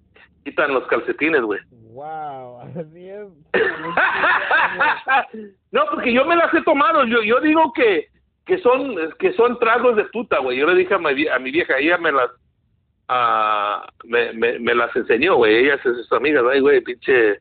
quitan 0.45 0.75
los 0.75 0.87
calcetines, 0.87 1.43
güey. 1.43 1.61
Wow, 1.93 2.61
así 2.63 3.09
es. 3.09 3.29
no, 5.73 5.83
porque 5.91 6.13
yo 6.13 6.25
me 6.25 6.37
las 6.37 6.53
he 6.53 6.63
tomado. 6.63 7.05
Yo, 7.05 7.23
yo 7.23 7.41
digo 7.41 7.73
que, 7.75 8.09
que 8.45 8.59
son, 8.59 8.97
que 9.19 9.33
son 9.35 9.59
tragos 9.61 9.97
de 9.97 10.05
puta, 10.07 10.41
güey. 10.41 10.59
Yo 10.59 10.67
le 10.67 10.75
dije 10.75 10.95
a 10.95 10.99
mi, 10.99 11.29
a 11.29 11.39
mi 11.39 11.53
vieja, 11.53 11.79
ella 11.79 11.97
me 11.99 12.13
las, 12.13 12.31
ah, 13.09 13.87
me, 14.05 14.33
me, 14.33 14.59
me 14.59 14.75
las 14.75 14.95
enseñó, 14.97 15.37
güey. 15.37 15.57
Ella 15.65 15.75
es 15.75 15.83
sus 15.83 16.13
amigas, 16.13 16.45
ay, 16.51 16.61
güey, 16.61 16.81
pinche, 16.83 17.39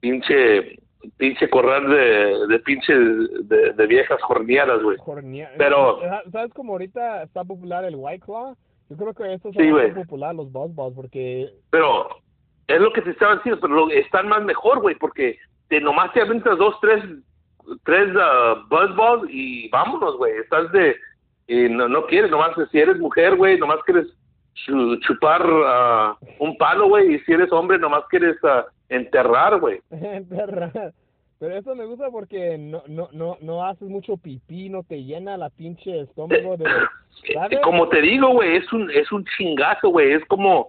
pinche, 0.00 0.78
pinche 1.16 1.48
corral 1.50 1.88
de, 1.88 2.46
de 2.48 2.58
pinche, 2.60 2.94
de, 2.94 3.72
de 3.72 3.86
viejas 3.86 4.20
jorneadas, 4.22 4.82
güey. 4.82 4.96
Pero- 5.58 6.00
¿Sabes 6.32 6.52
como 6.54 6.72
ahorita 6.72 7.22
está 7.24 7.44
popular 7.44 7.84
el 7.84 7.94
White 7.96 8.24
Claw? 8.24 8.56
Yo 8.90 8.96
creo 8.96 9.14
que 9.14 9.34
estos 9.34 9.54
Sí, 9.54 9.68
son 9.70 9.94
popular 9.94 10.34
los 10.34 10.52
buzzballs 10.52 10.94
porque 10.94 11.50
Pero 11.70 12.08
es 12.66 12.80
lo 12.80 12.92
que 12.92 13.00
te 13.02 13.10
estaba 13.10 13.36
diciendo, 13.36 13.60
pero 13.60 13.74
lo- 13.74 13.90
están 13.90 14.28
más 14.28 14.42
mejor, 14.42 14.80
güey, 14.80 14.94
porque 14.96 15.38
te 15.68 15.80
nomás 15.80 16.12
te 16.12 16.20
aventas 16.20 16.58
dos, 16.58 16.76
tres, 16.80 17.02
tres 17.84 18.08
uh, 18.14 18.60
buzzballs 18.68 19.24
y 19.30 19.68
vámonos, 19.70 20.16
güey. 20.18 20.34
Estás 20.38 20.70
de, 20.72 20.96
y 21.46 21.68
no, 21.70 21.88
no 21.88 22.04
quieres, 22.06 22.30
nomás 22.30 22.52
si 22.70 22.78
eres 22.78 22.98
mujer, 22.98 23.36
güey, 23.36 23.58
nomás 23.58 23.78
quieres 23.84 24.06
chupar 24.54 25.42
ah, 25.66 26.16
un 26.38 26.56
palo, 26.56 26.88
güey, 26.88 27.14
y 27.14 27.18
si 27.20 27.32
eres 27.32 27.52
hombre, 27.52 27.78
nomás 27.78 28.04
quieres 28.08 28.36
ah, 28.44 28.64
enterrar, 28.88 29.58
güey. 29.60 29.80
Perra. 30.28 30.92
Pero 31.38 31.56
eso 31.56 31.74
me 31.74 31.84
gusta 31.84 32.10
porque 32.10 32.56
no, 32.56 32.82
no, 32.86 33.08
no, 33.12 33.36
no 33.40 33.66
haces 33.66 33.88
mucho 33.88 34.16
pipí, 34.16 34.68
no 34.68 34.82
te 34.82 35.02
llena 35.02 35.36
la 35.36 35.50
pinche 35.50 36.00
estómago 36.00 36.56
de... 36.56 36.64
¿Sabes? 37.34 37.60
Como 37.60 37.88
te 37.88 38.00
digo, 38.00 38.28
güey, 38.28 38.56
es 38.56 38.72
un, 38.72 38.90
es 38.90 39.10
un 39.12 39.24
chingazo, 39.36 39.88
güey, 39.88 40.12
es 40.12 40.24
como 40.26 40.68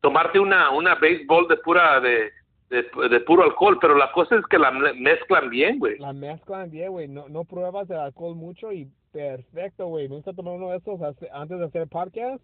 tomarte 0.00 0.38
una, 0.38 0.70
una 0.70 0.94
béisbol 0.96 1.48
de 1.48 1.56
pura, 1.58 2.00
de, 2.00 2.30
de, 2.70 3.08
de 3.08 3.20
puro 3.20 3.44
alcohol, 3.44 3.78
pero 3.80 3.96
la 3.96 4.10
cosa 4.12 4.36
es 4.36 4.44
que 4.46 4.58
la 4.58 4.70
me- 4.70 4.94
mezclan 4.94 5.48
bien, 5.50 5.78
güey. 5.78 5.98
La 5.98 6.12
mezclan 6.12 6.70
bien, 6.70 6.90
güey. 6.90 7.08
No, 7.08 7.28
no 7.28 7.44
pruebas 7.44 7.88
el 7.90 7.98
alcohol 7.98 8.34
mucho 8.34 8.72
y 8.72 8.88
perfecto, 9.12 9.86
güey. 9.86 10.08
Me 10.08 10.16
gusta 10.16 10.32
tomar 10.32 10.54
uno 10.54 10.70
de 10.70 10.78
esos 10.78 11.00
antes 11.32 11.58
de 11.58 11.64
hacer 11.64 11.88
podcast 11.88 12.42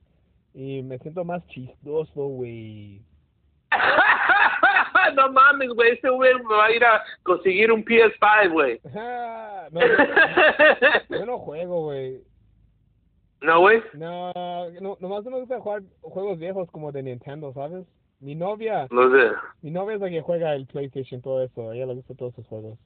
Y 0.54 0.83
me 0.83 0.99
siento 0.99 1.25
más 1.25 1.47
chistoso, 1.49 2.26
güey. 2.26 3.02
no 5.16 5.33
mames, 5.33 5.68
güey. 5.71 5.92
Este 5.92 6.09
güey 6.11 6.35
me 6.35 6.54
va 6.54 6.66
a 6.66 6.73
ir 6.73 6.85
a 6.85 7.02
conseguir 7.23 7.71
un 7.73 7.85
PS5, 7.85 8.52
güey. 8.52 8.80
no, 9.71 9.80
yo 11.18 11.26
no 11.26 11.38
juego, 11.38 11.85
güey. 11.85 12.23
¿No, 13.40 13.61
güey? 13.61 13.83
No, 13.92 14.33
no, 14.80 14.97
nomás 15.00 15.25
no 15.25 15.33
me 15.33 15.40
gusta 15.40 15.61
jugar 15.61 15.83
juegos 16.00 16.38
viejos 16.38 16.71
como 16.71 16.92
de 16.92 17.02
Nintendo, 17.02 17.52
¿sabes? 17.52 17.85
Mi 18.21 18.35
novia, 18.35 18.87
No 18.90 19.11
sé. 19.11 19.33
mi 19.61 19.71
novia 19.71 19.97
es 19.97 20.00
la 20.00 20.09
que 20.09 20.23
juega 20.23 20.54
el 20.54 20.66
PlayStation, 20.66 21.21
todo 21.21 21.42
eso. 21.42 21.68
A 21.71 21.75
ella 21.76 21.85
le 21.87 21.94
gusta 21.94 22.14
todos 22.14 22.33
esos 22.33 22.47
juegos. 22.47 22.78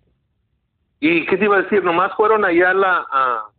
¿Y 0.99 1.25
qué 1.27 1.37
te 1.37 1.45
iba 1.45 1.59
a 1.59 1.63
decir? 1.63 1.85
¿Nomás 1.85 2.13
fueron 2.17 2.45
allá 2.45 2.71
a 2.71 2.75
la... 2.75 3.07
A, 3.13 3.51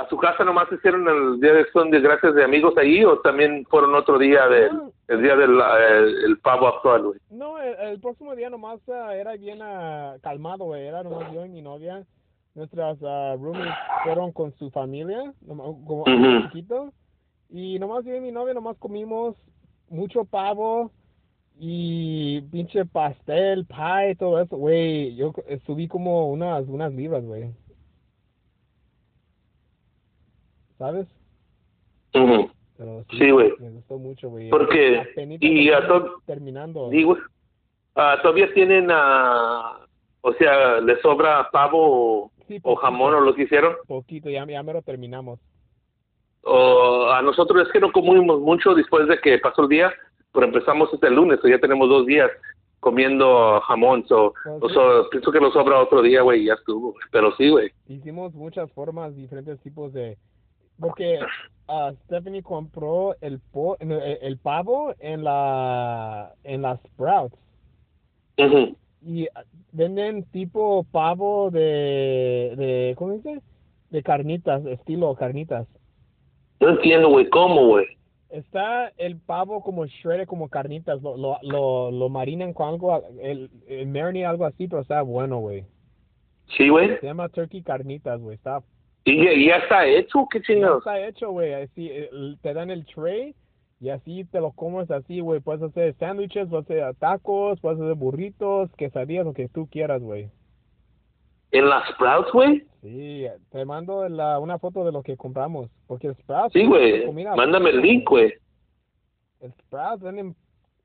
a 0.00 0.08
su 0.08 0.16
casa 0.16 0.44
nomás 0.44 0.70
hicieron 0.72 1.06
el 1.08 1.40
día 1.40 1.52
de 1.52 1.60
acción 1.60 1.90
de 1.90 2.00
gracias 2.00 2.34
de 2.34 2.44
amigos 2.44 2.74
ahí 2.78 3.04
o 3.04 3.18
también 3.20 3.64
fueron 3.66 3.94
otro 3.94 4.18
día 4.18 4.46
del 4.48 4.72
No. 4.76 4.92
el 5.08 5.22
día 5.22 5.36
del 5.36 5.60
el 6.26 6.38
pavo 6.38 6.68
actual, 6.68 7.02
güey? 7.02 7.18
No, 7.30 7.58
el, 7.58 7.74
el 7.88 8.00
próximo 8.00 8.34
día 8.34 8.48
nomás 8.50 8.80
ah, 8.88 9.14
era 9.14 9.36
bien 9.36 9.58
ah, 9.62 10.16
calmado, 10.22 10.64
güey. 10.64 10.86
Era 10.86 11.02
nomás 11.02 11.32
yo 11.32 11.44
y 11.44 11.48
mi 11.48 11.62
novia. 11.62 12.04
Nuestras 12.54 12.98
ah, 13.02 13.36
roomies 13.38 13.72
fueron 14.04 14.32
con 14.32 14.52
su 14.56 14.70
familia, 14.70 15.32
nomás- 15.42 15.76
como 15.86 16.02
Ujú. 16.02 16.42
chiquito. 16.48 16.92
Y 17.48 17.78
nomás 17.78 18.04
yo 18.04 18.14
y 18.14 18.20
mi 18.20 18.32
novia 18.32 18.54
nomás 18.54 18.76
comimos 18.78 19.36
mucho 19.88 20.24
pavo 20.24 20.90
y 21.58 22.40
pinche 22.50 22.84
pastel, 22.86 23.66
pie, 23.66 24.14
todo 24.18 24.40
eso, 24.40 24.56
güey. 24.56 25.14
Yo 25.16 25.32
subí 25.66 25.88
como 25.88 26.28
unas, 26.30 26.66
unas 26.68 26.92
libras, 26.94 27.24
güey. 27.24 27.50
¿Sabes? 30.80 31.06
Pero 32.12 33.04
Sí, 33.18 33.30
güey. 33.30 33.52
Me 33.60 33.68
gustó 33.68 33.98
mucho, 33.98 34.30
güey. 34.30 34.48
Porque- 34.48 35.02
y 35.40 35.70
a 35.70 35.86
terminando. 36.24 36.88
Digo, 36.88 37.18
todavía 37.94 38.50
tienen, 38.54 38.88
ah, 38.90 39.78
o 40.22 40.32
sea, 40.32 40.80
les 40.80 40.98
sobra 41.02 41.50
pavo 41.52 41.78
o, 42.24 42.30
Sí, 42.48 42.56
o 42.56 42.62
poquito. 42.62 42.76
jamón 42.76 43.14
o 43.14 43.20
lo 43.20 43.34
que 43.34 43.42
hicieron. 43.42 43.74
Poquito, 43.86 44.30
ya, 44.30 44.46
ya 44.46 44.62
me 44.62 44.72
lo 44.72 44.80
terminamos. 44.80 45.38
O 46.44 47.10
a 47.10 47.20
nosotros 47.20 47.66
es 47.66 47.72
que 47.74 47.80
no 47.80 47.92
comimos 47.92 48.40
mucho 48.40 48.74
después 48.74 49.06
de 49.06 49.18
que 49.18 49.36
pasó 49.38 49.62
el 49.64 49.68
día, 49.68 49.92
pero 50.32 50.46
empezamos 50.46 50.90
este 50.94 51.10
lunes, 51.10 51.38
o 51.44 51.48
ya 51.48 51.58
tenemos 51.58 51.90
dos 51.90 52.06
días 52.06 52.30
comiendo 52.80 53.60
jamón, 53.66 54.06
so, 54.08 54.32
Oh, 54.46 54.58
o 54.62 54.68
sí. 54.70 54.74
so, 54.74 55.10
pienso 55.10 55.30
que 55.30 55.40
nos 55.40 55.52
sobra 55.52 55.78
otro 55.82 56.00
día, 56.00 56.22
güey, 56.22 56.46
ya 56.46 56.54
estuvo, 56.54 56.94
pero 57.12 57.36
sí, 57.36 57.50
güey. 57.50 57.70
Hicimos 57.88 58.32
muchas 58.32 58.72
formas, 58.72 59.14
diferentes 59.14 59.60
tipos 59.60 59.92
de... 59.92 60.16
Porque 60.80 61.18
ah, 61.68 61.92
Stephanie 62.04 62.42
compró 62.42 63.14
el, 63.20 63.38
po, 63.38 63.76
no, 63.80 63.96
el, 63.96 64.18
el 64.22 64.38
pavo 64.38 64.94
en 64.98 65.22
la 65.24 66.32
en 66.42 66.62
las 66.62 66.80
Sprouts. 66.80 67.36
Y 69.02 69.26
ah, 69.34 69.44
venden 69.72 70.24
tipo 70.24 70.84
pavo 70.90 71.50
de, 71.50 72.54
de... 72.56 72.94
¿Cómo 72.96 73.12
dice? 73.14 73.40
De 73.90 74.02
carnitas, 74.02 74.64
estilo 74.66 75.14
carnitas. 75.14 75.66
No 76.60 76.70
entiendo, 76.70 77.08
güey, 77.08 77.28
¿cómo, 77.28 77.66
güey? 77.66 77.86
Está 78.28 78.92
el 78.96 79.16
pavo 79.16 79.62
como 79.62 79.86
shredded, 79.86 80.26
como 80.26 80.48
carnitas. 80.48 81.02
Lo, 81.02 81.16
lo, 81.16 81.38
lo, 81.42 81.90
lo 81.90 82.08
marinan 82.08 82.52
con 82.52 82.68
algo, 82.68 83.02
el, 83.20 83.50
el 83.66 83.88
marinade, 83.88 84.26
algo 84.26 84.44
así, 84.44 84.68
pero 84.68 84.82
está 84.82 85.02
bueno, 85.02 85.38
güey. 85.38 85.64
Sí, 86.56 86.68
güey. 86.68 86.98
Se 86.98 87.06
llama 87.06 87.28
turkey 87.28 87.62
carnitas, 87.62 88.20
güey. 88.20 88.36
Está 88.36 88.62
¿Y, 89.04 89.24
ya- 89.24 89.52
ya 89.56 89.62
está 89.62 89.86
hecho? 89.86 90.26
¿Qué 90.30 90.38
Ya 90.40 90.44
chingados? 90.46 90.78
está 90.78 91.06
hecho, 91.06 91.30
güey. 91.30 91.54
Así, 91.54 91.90
te 92.42 92.54
dan 92.54 92.70
el 92.70 92.84
tray 92.86 93.34
y 93.80 93.88
así 93.88 94.24
te 94.26 94.40
lo 94.40 94.52
comes 94.52 94.90
así, 94.90 95.20
güey. 95.20 95.40
Puedes 95.40 95.62
hacer 95.62 95.94
sándwiches, 95.98 96.48
puedes 96.48 96.66
hacer 96.70 96.94
tacos, 96.96 97.60
puedes 97.60 97.80
hacer 97.80 97.94
burritos, 97.94 98.70
quesadillas, 98.76 99.24
lo 99.24 99.32
que 99.32 99.48
tú 99.48 99.66
quieras, 99.70 100.02
güey. 100.02 100.28
¿En 101.52 101.68
las 101.68 101.88
Sprouts, 101.90 102.30
güey? 102.32 102.64
Sí, 102.82 103.26
te 103.50 103.64
mando 103.64 104.08
la, 104.08 104.38
una 104.38 104.58
foto 104.58 104.84
de 104.84 104.92
lo 104.92 105.02
que 105.02 105.16
compramos. 105.16 105.68
Porque 105.86 106.12
Sprouts... 106.14 106.52
Sí, 106.52 106.64
güey. 106.66 107.10
Mándame 107.12 107.70
el 107.70 107.80
link, 107.80 108.08
güey. 108.08 108.32
El 109.40 109.52
Sprouts 109.54 110.02
venden... 110.02 110.36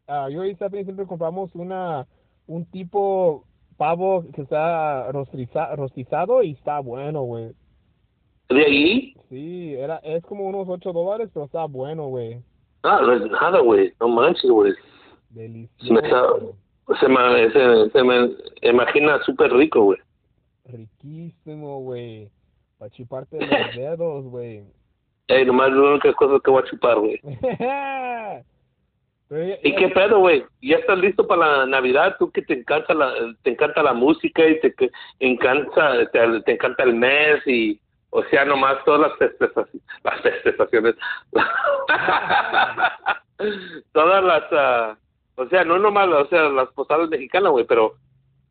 ah, 0.07 0.27
yo 0.29 0.43
y 0.43 0.55
Stephanie 0.55 0.85
siempre 0.85 1.05
compramos 1.05 1.53
una 1.53 2.07
un 2.47 2.65
tipo 2.65 3.43
pavo 3.77 4.23
que 4.33 4.41
está 4.43 5.11
rostiza- 5.11 5.75
rostizado 5.75 6.41
y 6.43 6.51
está 6.51 6.79
bueno, 6.79 7.21
güey. 7.23 7.51
¿De 8.49 8.65
ahí? 8.65 9.15
Sí, 9.29 9.73
era, 9.75 9.97
es 9.97 10.23
como 10.23 10.45
unos 10.45 10.67
8 10.69 10.93
dólares, 10.93 11.29
pero 11.33 11.45
está 11.45 11.65
bueno, 11.65 12.07
güey. 12.07 12.39
Ah, 12.83 12.99
no 13.01 13.13
es 13.13 13.31
nada, 13.31 13.59
güey. 13.59 13.91
No 13.99 14.07
manches, 14.09 14.49
güey. 14.49 14.73
Se 15.33 15.41
me, 15.91 15.99
está, 15.99 16.21
Delicioso. 16.21 16.55
se 16.99 17.07
me, 17.09 17.51
se, 17.51 17.89
se 17.89 18.03
me 18.03 18.31
imagina 18.61 19.19
súper 19.23 19.51
rico, 19.51 19.83
güey. 19.83 19.99
Riquísimo, 20.65 21.81
güey. 21.81 22.29
Para 22.77 22.91
chuparte 22.91 23.39
los 23.39 23.75
dedos, 23.75 24.25
güey. 24.25 24.63
Ey, 25.27 25.45
nomás 25.45 25.71
la 25.71 25.81
única 25.81 26.13
cosa 26.13 26.39
que 26.43 26.51
voy 26.51 26.61
a 26.61 26.69
chupar, 26.69 26.99
güey. 26.99 27.19
Pero 29.27 29.57
¿Y 29.63 29.75
qué 29.75 29.87
pedo, 29.89 30.19
güey? 30.19 30.45
¿Ya 30.61 30.77
estás 30.77 30.99
listo 30.99 31.25
para 31.25 31.57
la 31.57 31.65
Navidad? 31.65 32.15
Tú 32.19 32.29
que 32.29 32.43
te 32.43 32.53
encanta 32.59 32.93
la, 32.93 33.11
te 33.41 33.49
encanta 33.49 33.81
la 33.81 33.93
música 33.93 34.47
y 34.47 34.59
te 34.59 34.71
que 34.75 34.91
encanta, 35.19 36.07
te, 36.11 36.41
te 36.41 36.51
encanta 36.51 36.83
el 36.83 36.93
mes 36.93 37.41
y, 37.47 37.79
o 38.15 38.23
sea, 38.29 38.45
nomás 38.45 38.81
todas 38.85 39.01
las 39.01 39.17
festejaciones, 39.17 39.83
las 40.05 40.21
festejaciones, 40.21 40.95
todas 43.91 44.23
las, 44.23 44.43
ah, 44.53 44.97
o 45.35 45.45
sea, 45.49 45.65
no 45.65 45.77
nomás, 45.77 46.07
o 46.07 46.25
sea, 46.27 46.47
las 46.47 46.69
posadas 46.69 47.09
mexicanas, 47.09 47.51
güey, 47.51 47.65
pero 47.65 47.95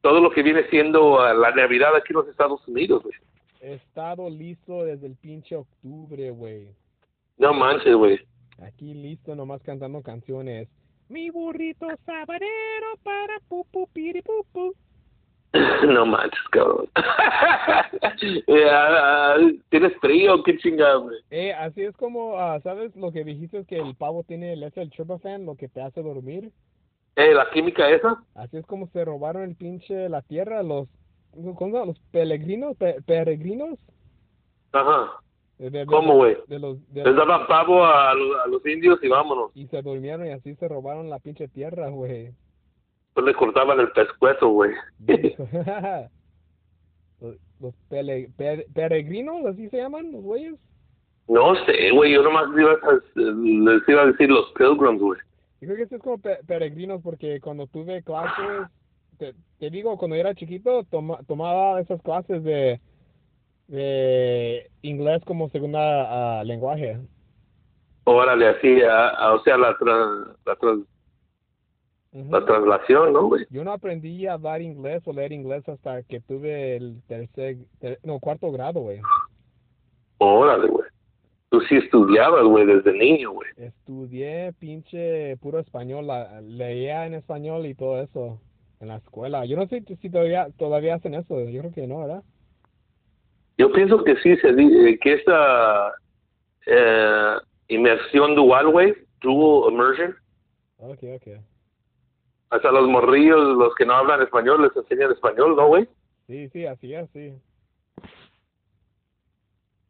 todo 0.03 0.21
lo 0.21 0.31
que 0.31 0.43
viene 0.43 0.69
siendo 0.69 1.19
ah, 1.19 1.33
la 1.33 1.51
Navidad 1.53 1.97
aquí 1.97 2.09
en 2.11 2.17
los 2.17 2.29
Estados 2.29 2.61
Unidos, 2.69 3.05
güey. 3.05 3.15
He 3.63 3.77
estado 3.77 4.29
listo 4.29 4.85
desde 4.85 5.07
el 5.07 5.17
pinche 5.17 5.57
octubre, 5.57 6.31
güey. 6.31 6.69
No 7.39 7.55
manches, 7.55 7.95
güey. 7.95 8.21
Aquí 8.59 8.93
listo, 8.93 9.35
nomás 9.35 9.63
cantando 9.63 10.03
canciones. 10.03 10.69
Mi 11.09 11.31
burrito 11.31 11.87
sabanero 12.05 12.99
para 13.03 13.41
pupu 13.49 13.87
piripupu. 13.95 14.75
No 15.95 16.07
manches, 16.07 16.41
cabrón. 16.51 16.89
¿Tienes 19.71 19.93
frío? 20.01 20.43
¿Qué 20.43 20.57
chingada, 20.59 20.97
güey? 20.97 21.17
Eh, 21.31 21.53
así 21.53 21.83
es 21.83 21.97
como, 21.97 22.39
ah, 22.39 22.61
¿sabes 22.63 22.95
lo 22.97 23.13
que 23.13 23.25
dijiste 23.25 23.65
que 23.65 23.79
el 23.79 23.95
pavo 23.95 24.23
tiene 24.25 24.53
el 24.55 24.63
ese 24.63 24.83
el 24.83 24.91
tryptophan, 24.91 25.47
lo 25.47 25.57
que 25.57 25.69
te 25.69 25.83
hace 25.83 26.03
dormir? 26.03 26.51
Eh, 27.17 27.33
¿La 27.35 27.51
química 27.51 27.89
esa? 27.91 28.23
Así 28.35 28.57
es 28.57 28.67
como 28.67 28.89
se 28.89 29.05
robaron 29.05 29.43
el 29.43 29.57
pinche 29.57 30.09
la 30.09 30.23
tierra 30.23 30.63
los 30.63 30.89
¿cómo 31.57 31.85
los 31.85 31.99
peregrinos, 32.13 32.77
pe- 32.77 32.97
peregrinos. 33.07 33.79
Ajá. 34.73 35.11
De, 35.59 35.71
de- 35.71 35.87
¿Cómo, 35.87 36.17
güey? 36.17 36.37
Les 36.49 37.17
daba 37.17 37.47
pavo 37.47 37.85
a, 37.85 38.15
los- 38.15 38.37
a 38.45 38.49
los 38.49 38.65
indios 38.67 38.99
y 39.03 39.09
vámonos. 39.09 39.51
y 39.55 39.67
se 39.69 39.81
durmieron 39.83 40.27
y 40.27 40.31
así 40.31 40.55
se 40.57 40.67
robaron 40.69 41.09
la 41.11 41.19
pinche 41.21 41.47
tierra, 41.49 41.89
güey. 41.89 42.33
Pues 43.15 43.27
le 43.27 43.35
cortaban 43.35 43.79
el 43.81 43.91
pescuezo, 43.93 44.49
güey. 44.49 44.73
los 47.21 47.37
los 47.61 47.75
pele- 47.89 48.29
pe- 48.37 48.67
peregrinos, 48.75 49.47
así 49.47 49.69
se 49.71 49.79
llaman 49.79 50.13
los 50.13 50.23
güeyes. 50.23 50.55
no 51.29 51.55
sé, 51.65 51.91
güey. 51.93 52.13
Yo 52.13 52.23
nomás 52.23 52.47
iba 52.59 52.73
a, 52.73 52.93
les 53.15 53.89
iba 53.89 54.03
a 54.03 54.07
decir 54.07 54.29
los 54.31 54.51
pilgrims, 54.53 55.01
güey. 55.01 55.21
Yo 55.61 55.69
creo 55.69 55.77
que 55.77 55.87
sí 55.87 55.95
es 55.95 56.03
como 56.03 56.19
pe- 56.19 56.41
peregrinos 56.47 57.01
porque 57.03 57.41
cuando 57.41 57.67
tuve 57.69 58.03
clases, 58.03 58.69
te, 59.19 59.35
te 59.59 59.71
digo, 59.71 59.97
cuando 59.97 60.17
era 60.17 60.35
chiquito 60.35 60.83
toma- 60.91 61.21
tomaba 61.27 61.81
esas 61.81 62.03
clases 62.03 62.43
de, 62.43 62.81
de 63.69 64.71
inglés 64.83 65.23
como 65.25 65.49
segunda 65.51 66.41
ah, 66.41 66.45
lenguaje. 66.45 66.99
Órale, 68.05 68.49
así, 68.49 68.83
a- 68.83 69.09
a- 69.11 69.35
o 69.35 69.43
sea, 69.45 69.57
la, 69.57 69.75
tra- 69.79 70.37
la, 70.45 70.57
la 72.15 72.45
traslación, 72.45 73.13
¿no, 73.13 73.27
güey? 73.27 73.45
Yo 73.51 73.65
no 73.65 73.73
aprendí 73.73 74.27
a 74.27 74.35
hablar 74.35 74.63
inglés 74.63 75.03
o 75.07 75.13
leer 75.13 75.33
inglés 75.33 75.69
hasta 75.69 76.03
que 76.05 76.21
tuve 76.21 76.77
el 76.77 77.03
tercer, 77.09 77.57
ter- 77.81 77.99
no, 78.05 78.21
cuarto 78.21 78.53
grado, 78.53 78.81
güey. 78.81 79.01
Órale, 80.19 80.69
güey. 80.69 80.89
Tú 81.51 81.61
sí 81.63 81.77
estudiabas, 81.77 82.45
güey, 82.45 82.67
desde 82.67 82.93
niño, 82.93 83.33
güey. 83.33 83.49
Estudié 83.57 84.53
pinche 84.59 85.37
puro 85.39 85.59
español, 85.59 86.07
la- 86.07 86.41
leía 86.41 87.07
en 87.07 87.15
español 87.15 87.67
y 87.67 87.75
todo 87.75 88.01
eso 88.01 88.41
en 88.81 88.89
la 88.89 88.97
escuela. 88.97 89.45
Yo 89.45 89.57
no 89.57 89.67
sé 89.67 89.83
si 90.01 90.09
todavía 90.11 90.49
todavía 90.57 90.95
hacen 90.95 91.15
eso, 91.15 91.41
yo 91.49 91.61
creo 91.61 91.73
que 91.73 91.87
no, 91.87 92.01
¿verdad? 92.01 92.23
Yo 93.59 93.73
pienso 93.73 94.03
que 94.05 94.17
sí, 94.17 94.37
se 94.37 94.49
eh, 94.51 94.99
que 95.01 95.15
esta 95.15 95.93
eh, 96.67 97.35
inmersión 97.69 98.35
dual, 98.35 98.69
güey, 98.71 98.95
dual 99.21 99.73
immersion, 99.73 100.15
Okay, 100.77 101.15
okay. 101.15 101.37
Hasta 102.51 102.71
los 102.71 102.89
morrillos, 102.89 103.57
los 103.57 103.75
que 103.75 103.87
no 103.87 103.95
hablan 103.95 104.23
español, 104.23 104.63
les 104.63 104.77
enseñan 104.77 105.13
español, 105.13 105.57
¿no, 105.57 105.69
güey? 105.69 105.89
Sí, 106.27 106.49
sí, 106.51 106.67
así 106.67 106.95
es, 106.95 107.09
sí. 107.11 107.35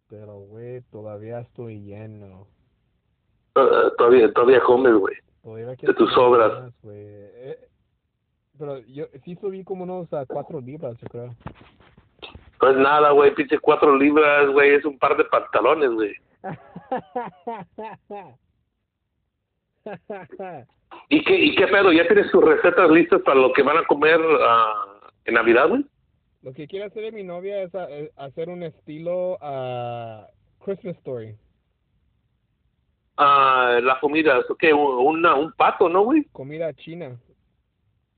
Pero, 0.08 0.38
güey, 0.40 0.82
todavía 0.90 1.40
estoy 1.40 1.80
lleno. 1.80 2.46
Todavía, 3.52 4.32
todavía 4.32 4.60
comes, 4.60 4.94
güey. 4.94 5.16
De 5.82 5.94
tus 5.94 6.12
sobras. 6.12 6.62
más. 6.62 6.72
Eh, 6.84 7.58
pero 8.58 8.78
yo 8.86 9.06
sí 9.24 9.36
subí 9.36 9.64
como 9.64 9.84
unos 9.84 10.12
a 10.12 10.26
cuatro 10.26 10.60
libras, 10.60 10.96
yo 10.98 11.06
creo. 11.08 11.34
No 12.62 12.70
es 12.70 12.76
nada, 12.76 13.10
güey, 13.10 13.34
pinche 13.34 13.58
cuatro 13.58 13.96
libras, 13.96 14.48
güey, 14.50 14.74
es 14.74 14.84
un 14.84 14.98
par 14.98 15.16
de 15.16 15.24
pantalones, 15.24 15.90
güey. 15.90 16.14
¿Y 21.14 21.22
qué, 21.24 21.38
¿Y 21.38 21.54
qué 21.54 21.66
pedo? 21.68 21.92
¿Ya 21.92 22.06
tienes 22.08 22.30
tus 22.30 22.44
recetas 22.44 22.90
listas 22.90 23.20
para 23.22 23.38
lo 23.40 23.52
que 23.52 23.62
van 23.62 23.76
a 23.78 23.84
comer 23.84 24.18
ah, 24.40 25.00
en 25.24 25.34
Navidad, 25.34 25.68
güey? 25.68 25.84
Lo 26.42 26.52
que 26.52 26.66
quiere 26.66 26.86
hacer 26.86 27.02
de 27.04 27.12
mi 27.12 27.22
novia 27.22 27.62
es 27.62 27.74
a- 27.74 27.88
eh, 27.90 28.10
hacer 28.16 28.48
un 28.48 28.62
estilo 28.64 29.38
a 29.40 30.26
Christmas 30.64 30.96
Story. 30.96 31.36
Ah, 33.16 33.78
la 33.82 34.00
comida, 34.00 34.38
¿es 34.38 34.46
qué? 34.58 34.72
Una, 34.72 35.34
un 35.36 35.52
pato, 35.52 35.88
¿no, 35.88 36.02
güey? 36.02 36.24
Comida 36.32 36.72
china. 36.74 37.16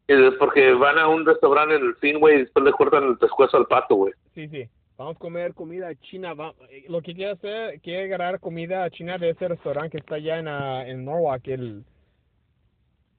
Eh, 0.08 0.30
Porque 0.38 0.72
van 0.72 0.98
a 0.98 1.08
un 1.08 1.26
restaurante 1.26 1.74
en 1.76 1.82
el 1.84 1.94
fin, 1.96 2.18
güey, 2.18 2.36
y 2.36 2.38
después 2.40 2.64
le 2.64 2.72
cortan 2.72 3.04
el 3.04 3.18
pescuezo 3.18 3.56
al 3.58 3.66
pato, 3.66 3.94
güey. 3.96 4.14
Sí, 4.34 4.48
sí. 4.48 4.66
Vamos 4.96 5.16
a 5.16 5.18
comer 5.18 5.52
comida 5.52 5.94
china. 5.96 6.32
Va- 6.32 6.54
eh, 6.70 6.84
lo 6.88 7.02
que 7.02 7.14
quiere 7.14 7.32
hacer, 7.32 7.80
quiere 7.82 8.04
agarrar 8.04 8.40
comida 8.40 8.88
china 8.90 9.18
de 9.18 9.30
ese 9.30 9.48
restaurante 9.48 9.90
que 9.90 9.98
está 9.98 10.14
allá 10.14 10.38
en, 10.38 10.48
ah, 10.48 10.88
en 10.88 11.04
Norwalk, 11.04 11.46
el... 11.48 11.84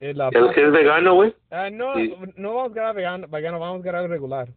el 0.00 0.20
El 0.20 0.50
que 0.54 0.64
es 0.64 0.72
vegano, 0.72 1.14
güey, 1.14 1.34
Ah, 1.50 1.70
no, 1.70 1.94
Sí. 1.96 2.14
no 2.36 2.54
vamos 2.54 2.70
a 2.70 2.72
agarrar 2.72 2.94
vegano, 2.96 3.28
vegano, 3.28 3.58
vamos 3.58 3.78
a 3.84 3.88
agarrar 3.88 4.10
regular. 4.10 4.48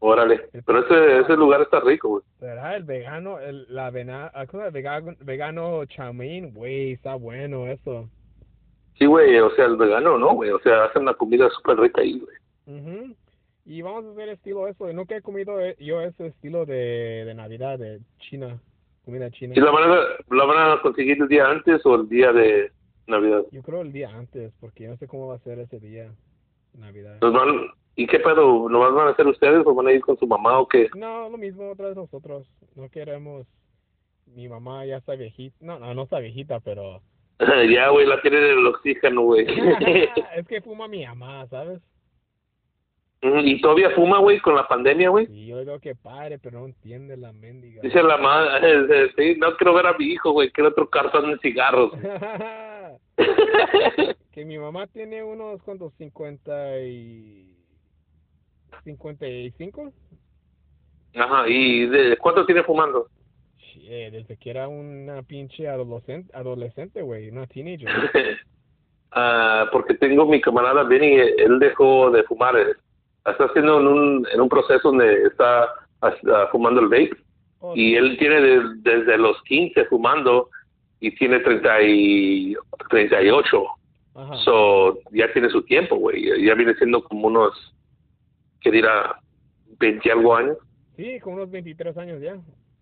órale. 0.00 0.40
Pero 0.66 0.80
ese, 0.80 1.20
ese 1.20 1.36
lugar 1.36 1.62
está 1.62 1.80
rico, 1.80 2.08
güey. 2.08 2.22
¿Será 2.40 2.76
el 2.76 2.82
vegano, 2.84 3.38
el, 3.38 3.66
la 3.72 3.90
vena, 3.90 4.30
ah, 4.34 4.46
¿cómo 4.46 4.64
es? 4.64 4.72
vegano, 4.72 5.14
vegano 5.20 5.84
chaumín? 5.86 6.52
Güey, 6.54 6.92
está 6.92 7.14
bueno 7.14 7.66
eso. 7.68 8.08
Sí, 8.98 9.06
güey, 9.06 9.38
o 9.38 9.50
sea, 9.52 9.66
el 9.66 9.76
vegano, 9.76 10.18
¿no, 10.18 10.34
güey? 10.34 10.50
O 10.50 10.58
sea, 10.60 10.84
hacen 10.84 11.02
una 11.02 11.14
comida 11.14 11.48
súper 11.50 11.78
rica 11.78 12.00
ahí, 12.02 12.20
güey. 12.20 12.78
Ujú. 12.78 13.14
Y 13.64 13.80
vamos 13.80 14.04
a 14.06 14.10
hacer 14.10 14.28
estilo 14.30 14.66
eso. 14.66 14.92
Nunca 14.92 15.16
he 15.16 15.22
comido 15.22 15.60
eh, 15.60 15.76
yo 15.78 16.00
ese 16.02 16.26
estilo 16.26 16.66
de, 16.66 17.24
de 17.24 17.34
Navidad, 17.34 17.78
de 17.78 18.00
China, 18.18 18.58
comida 19.04 19.30
china. 19.30 19.54
¿Y 19.56 19.60
la 19.60 19.70
van, 19.70 19.84
a, 19.90 19.96
la 20.34 20.44
van 20.44 20.72
a 20.78 20.82
conseguir 20.82 21.22
el 21.22 21.28
día 21.28 21.46
antes 21.48 21.80
o 21.86 21.94
el 21.94 22.08
día 22.08 22.32
de 22.32 22.72
Navidad? 23.06 23.42
Yo 23.50 23.62
creo 23.62 23.80
el 23.82 23.92
día 23.92 24.10
antes, 24.10 24.52
porque 24.60 24.86
no 24.88 24.96
sé 24.96 25.06
cómo 25.06 25.28
va 25.28 25.36
a 25.36 25.38
ser 25.40 25.58
ese 25.58 25.78
día, 25.80 26.12
Navidad. 26.74 27.18
Van- 27.20 27.68
¿Y 27.94 28.06
qué 28.06 28.18
pedo? 28.20 28.68
¿Nomás 28.70 28.94
van 28.94 29.08
a 29.08 29.10
hacer 29.10 29.26
ustedes 29.26 29.66
o 29.66 29.74
van 29.74 29.86
a 29.88 29.92
ir 29.92 30.00
con 30.00 30.16
su 30.18 30.26
mamá 30.26 30.58
o 30.58 30.66
qué? 30.66 30.88
No, 30.96 31.28
lo 31.28 31.36
mismo 31.36 31.70
otra 31.70 31.88
vez 31.88 31.96
nosotros. 31.96 32.46
No 32.74 32.88
queremos. 32.88 33.46
Mi 34.34 34.48
mamá 34.48 34.86
ya 34.86 34.96
está 34.96 35.14
viejita. 35.14 35.54
No, 35.60 35.78
no, 35.78 35.92
no 35.92 36.04
está 36.04 36.18
viejita, 36.20 36.60
pero. 36.60 37.02
ya, 37.70 37.88
güey, 37.90 38.06
la 38.06 38.20
tienen 38.22 38.44
en 38.44 38.58
el 38.60 38.66
oxígeno, 38.66 39.22
güey. 39.22 39.46
es 40.36 40.46
que 40.46 40.60
fuma 40.64 40.88
mi 40.88 41.04
mamá, 41.04 41.46
¿sabes? 41.48 41.80
¿Y 43.22 43.60
todavía 43.60 43.90
fuma, 43.90 44.18
güey, 44.18 44.40
con 44.40 44.56
la 44.56 44.66
pandemia, 44.66 45.08
güey? 45.10 45.28
Y 45.30 45.46
yo 45.46 45.60
digo 45.60 45.78
que 45.78 45.94
pare, 45.94 46.40
pero 46.40 46.58
no 46.60 46.66
entiende 46.66 47.16
la 47.16 47.32
mendiga. 47.32 47.80
Dice 47.80 48.02
la 48.02 48.16
madre, 48.16 49.12
sí, 49.16 49.36
no 49.38 49.56
quiero 49.56 49.74
ver 49.74 49.86
a 49.86 49.96
mi 49.96 50.06
hijo, 50.06 50.32
güey, 50.32 50.50
quiero 50.50 50.70
otro 50.70 50.88
cartón 50.90 51.30
de 51.30 51.38
cigarros. 51.38 51.92
que 54.32 54.44
mi 54.44 54.58
mamá 54.58 54.86
tiene 54.88 55.22
unos 55.22 55.62
cuantos 55.62 55.92
50 55.98 56.80
y 56.80 57.56
55 58.84 59.92
Ajá, 61.14 61.48
¿y 61.48 61.86
de 61.86 62.16
cuánto 62.16 62.46
tiene 62.46 62.62
fumando? 62.64 63.06
eh, 63.84 64.10
desde 64.12 64.36
que 64.36 64.50
era 64.50 64.68
una 64.68 65.22
pinche 65.22 65.68
adolescente 65.68 66.34
adolescente 66.36 67.02
güey 67.02 67.28
una 67.28 67.46
teenager 67.46 67.90
Ah, 69.14 69.68
porque 69.70 69.94
tengo 69.94 70.24
mi 70.24 70.40
camarada 70.40 70.84
Benny, 70.84 71.16
él 71.36 71.58
dejó 71.58 72.10
de 72.10 72.22
fumar, 72.22 72.56
eh, 72.56 72.72
está 73.30 73.44
haciendo 73.44 73.80
en 73.80 73.86
un, 73.86 74.26
en 74.32 74.40
un 74.40 74.48
proceso 74.48 74.88
donde 74.88 75.24
está 75.24 75.68
ah, 76.02 76.48
fumando 76.50 76.80
el 76.80 76.88
vape 76.88 77.16
Oh, 77.64 77.74
y 77.76 77.94
él 77.94 78.16
tiene 78.18 78.40
de- 78.40 78.74
desde 78.78 79.16
los 79.16 79.40
15 79.44 79.84
fumando 79.84 80.48
y 80.98 81.14
tiene 81.14 81.38
30 81.38 81.82
y 81.82 82.56
38. 82.90 83.64
ajá. 84.16 84.34
So, 84.44 84.98
ya 85.12 85.32
tiene 85.32 85.48
su 85.48 85.62
tiempo, 85.62 85.94
güey. 85.94 86.44
Ya 86.44 86.54
viene 86.54 86.74
siendo 86.74 87.04
como 87.04 87.28
unos, 87.28 87.72
¿qué 88.60 88.72
dirá? 88.72 89.16
20 89.78 90.08
y 90.08 90.10
algo 90.10 90.34
años. 90.34 90.58
sí 90.96 91.20
con 91.20 91.34
unos 91.34 91.52
23 91.52 91.96
años 91.98 92.20
ya 92.20 92.36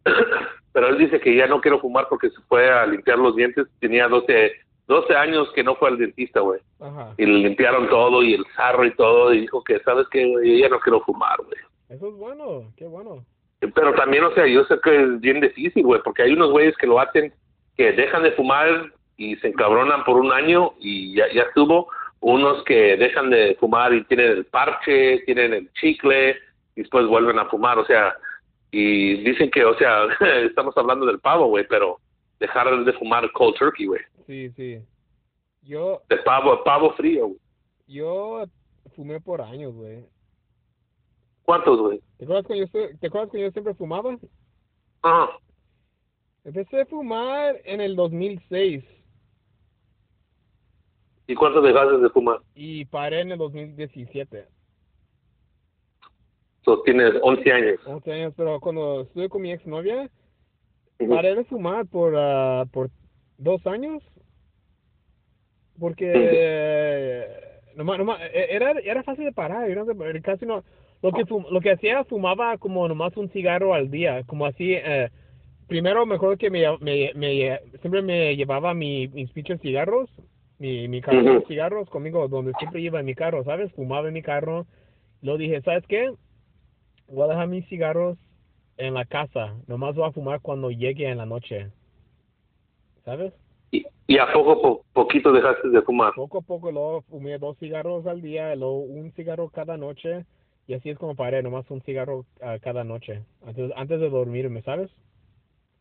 Pero 0.72 0.88
él 0.88 0.96
dice 0.96 1.20
que 1.20 1.36
ya 1.36 1.46
no 1.46 1.60
quiero 1.60 1.78
fumar 1.78 2.06
porque 2.08 2.30
se 2.30 2.40
fue 2.48 2.70
a 2.70 2.86
limpiar 2.86 3.18
los 3.18 3.36
dientes. 3.36 3.66
Tenía 3.80 4.08
12, 4.08 4.52
12 4.90 5.14
años 5.14 5.48
que 5.54 5.62
no 5.62 5.76
fue 5.76 5.88
al 5.88 5.98
dentista, 5.98 6.40
güey. 6.40 6.60
ajá 6.80 7.14
Y 7.16 7.24
le 7.24 7.38
limpiaron 7.38 7.88
todo 7.88 8.24
y 8.24 8.34
el 8.34 8.44
sarro 8.56 8.84
y 8.84 8.92
todo. 8.96 9.32
Y 9.32 9.42
dijo 9.42 9.62
que, 9.62 9.78
¿sabes 9.80 10.06
qué, 10.10 10.26
güey? 10.26 10.50
Yo 10.50 10.66
ya 10.66 10.68
no 10.68 10.80
quiero 10.80 11.00
fumar, 11.02 11.38
güey. 11.38 11.60
eso 11.88 12.08
es 12.08 12.14
bueno 12.16 12.64
qué 12.76 12.86
bueno 12.86 13.24
Pero 13.60 13.94
también, 13.94 14.24
o 14.24 14.34
sea, 14.34 14.46
yo 14.48 14.64
sé 14.64 14.74
que 14.82 15.00
es 15.00 15.20
bien 15.20 15.40
difícil, 15.40 15.84
güey, 15.84 16.02
porque 16.02 16.24
hay 16.24 16.32
unos 16.32 16.50
güeyes 16.50 16.76
que 16.76 16.88
lo 16.88 16.98
hacen, 16.98 17.32
que 17.76 17.92
dejan 17.92 18.24
de 18.24 18.32
fumar 18.32 18.92
y 19.16 19.36
se 19.36 19.48
encabronan 19.48 20.02
por 20.04 20.16
un 20.16 20.32
año 20.32 20.72
y 20.80 21.14
ya, 21.14 21.32
ya 21.32 21.42
estuvo. 21.42 21.88
Unos 22.18 22.62
que 22.64 22.96
dejan 22.96 23.30
de 23.30 23.56
fumar 23.60 23.94
y 23.94 24.02
tienen 24.04 24.32
el 24.32 24.44
parche, 24.44 25.20
tienen 25.24 25.54
el 25.54 25.72
chicle 25.74 26.36
y 26.74 26.80
después 26.80 27.06
vuelven 27.06 27.38
a 27.38 27.46
fumar, 27.46 27.78
o 27.78 27.84
sea, 27.86 28.16
y 28.72 29.22
dicen 29.22 29.50
que, 29.52 29.64
o 29.64 29.76
sea, 29.78 30.06
estamos 30.44 30.76
hablando 30.76 31.06
del 31.06 31.20
pavo, 31.20 31.46
güey, 31.46 31.64
pero 31.68 31.98
dejar 32.40 32.84
de 32.84 32.92
fumar 32.94 33.30
cold 33.32 33.54
turkey, 33.56 33.86
güey, 33.86 34.00
sí 34.30 34.48
sí 34.50 34.78
yo 35.62 36.02
de 36.08 36.16
pavo, 36.18 36.62
pavo 36.62 36.92
frío. 36.92 37.26
güey. 37.26 37.38
yo 37.88 38.44
fumé 38.94 39.20
por 39.20 39.40
años 39.42 39.74
güey 39.74 40.04
¿Cuántos, 41.42 41.80
güey? 41.80 42.00
¿Te 42.16 42.24
acuerdas 42.24 42.46
cuando 42.46 42.64
yo, 42.64 42.70
¿Te 43.00 43.06
acuerdas 43.08 43.30
cuando 43.30 43.38
yo 43.48 43.50
siempre 43.50 43.74
fumaba? 43.74 44.16
Ajá. 45.02 45.30
Empecé 46.44 46.82
a 46.82 46.86
fumar 46.86 47.60
en 47.64 47.80
el 47.80 47.96
2006 47.96 48.84
¿Y 51.26 51.34
cuántos 51.34 51.64
dejaste 51.64 51.98
de 51.98 52.10
fumar? 52.10 52.38
y 52.54 52.84
paré 52.84 53.22
en 53.22 53.32
el 53.32 53.38
2017. 53.38 54.46
So, 56.64 56.82
tienes 56.82 57.14
11 57.22 57.52
años. 57.52 57.80
11 57.86 58.12
años, 58.12 58.34
pero 58.36 58.60
cuando 58.60 59.00
estuve 59.02 59.28
con 59.28 59.42
mi 59.42 59.50
exnovia, 59.52 60.08
Ujú. 61.00 61.08
paré 61.14 61.34
de 61.34 61.44
fumar 61.46 61.86
por, 61.86 62.14
ah, 62.16 62.64
por 62.72 62.90
dos 63.38 63.66
años. 63.66 64.02
Porque 65.80 66.04
eh, 66.06 67.26
nomás, 67.74 67.98
nomás, 67.98 68.20
eh, 68.22 68.48
era, 68.50 68.72
era 68.72 69.02
fácil 69.02 69.24
de 69.24 69.32
parar, 69.32 69.68
yo 69.68 69.74
no 69.76 69.86
sé, 69.86 70.22
casi 70.22 70.46
no... 70.46 70.64
Lo 71.02 71.12
que, 71.12 71.24
fum- 71.24 71.48
lo 71.50 71.60
que 71.62 71.72
hacía 71.72 71.92
era 71.92 72.04
fumaba 72.04 72.58
como 72.58 72.86
nomás 72.86 73.16
un 73.16 73.30
cigarro 73.30 73.74
al 73.74 73.90
día, 73.90 74.22
como 74.24 74.46
así... 74.46 74.74
Eh, 74.74 75.10
primero 75.66 76.04
me 76.04 76.16
acuerdo 76.16 76.36
que 76.36 76.50
me, 76.50 76.64
me, 76.80 77.12
me- 77.14 77.60
siempre 77.80 78.02
me 78.02 78.36
llevaba 78.36 78.74
mi, 78.74 79.08
mis 79.08 79.30
pinches 79.32 79.60
cigarros, 79.60 80.10
mi, 80.58 80.88
mi 80.88 81.00
carro 81.00 81.22
de 81.22 81.40
cigarros 81.42 81.88
conmigo, 81.88 82.28
donde 82.28 82.54
siempre 82.54 82.80
iba 82.82 83.00
en 83.00 83.06
mi 83.06 83.14
carro, 83.14 83.44
¿sabes? 83.44 83.72
Fumaba 83.72 84.08
en 84.08 84.14
mi 84.14 84.22
carro. 84.22 84.66
Luego 85.22 85.38
dije, 85.38 85.62
¿sabes 85.62 85.84
qué? 85.86 86.10
Voy 87.08 87.24
a 87.24 87.28
dejar 87.28 87.48
mis 87.48 87.66
cigarros 87.68 88.18
en 88.76 88.94
la 88.94 89.04
casa. 89.04 89.54
Nomás 89.68 89.94
voy 89.94 90.08
a 90.08 90.12
fumar 90.12 90.40
cuando 90.40 90.70
llegue 90.70 91.08
en 91.08 91.18
la 91.18 91.26
noche. 91.26 91.68
¿Sabes? 93.04 93.32
¿Y, 93.70 93.86
y 94.06 94.18
a 94.18 94.32
poco 94.32 94.60
po- 94.60 94.84
poquito 94.92 95.32
dejaste 95.32 95.68
de 95.68 95.82
fumar? 95.82 96.12
Poco 96.14 96.38
a 96.38 96.42
poco 96.42 96.70
luego 96.72 97.02
fumé 97.02 97.38
dos 97.38 97.56
cigarros 97.58 98.06
al 98.06 98.20
día, 98.22 98.54
luego 98.56 98.78
un 98.80 99.12
cigarro 99.12 99.48
cada 99.50 99.76
noche. 99.76 100.24
Y 100.66 100.74
así 100.74 100.90
es 100.90 100.98
como 100.98 101.14
paré, 101.16 101.42
nomás 101.42 101.70
un 101.70 101.80
cigarro 101.82 102.24
ah, 102.40 102.58
cada 102.60 102.84
noche. 102.84 103.22
Antes, 103.44 103.72
antes 103.76 104.00
de 104.00 104.08
dormirme, 104.10 104.62
¿sabes? 104.62 104.90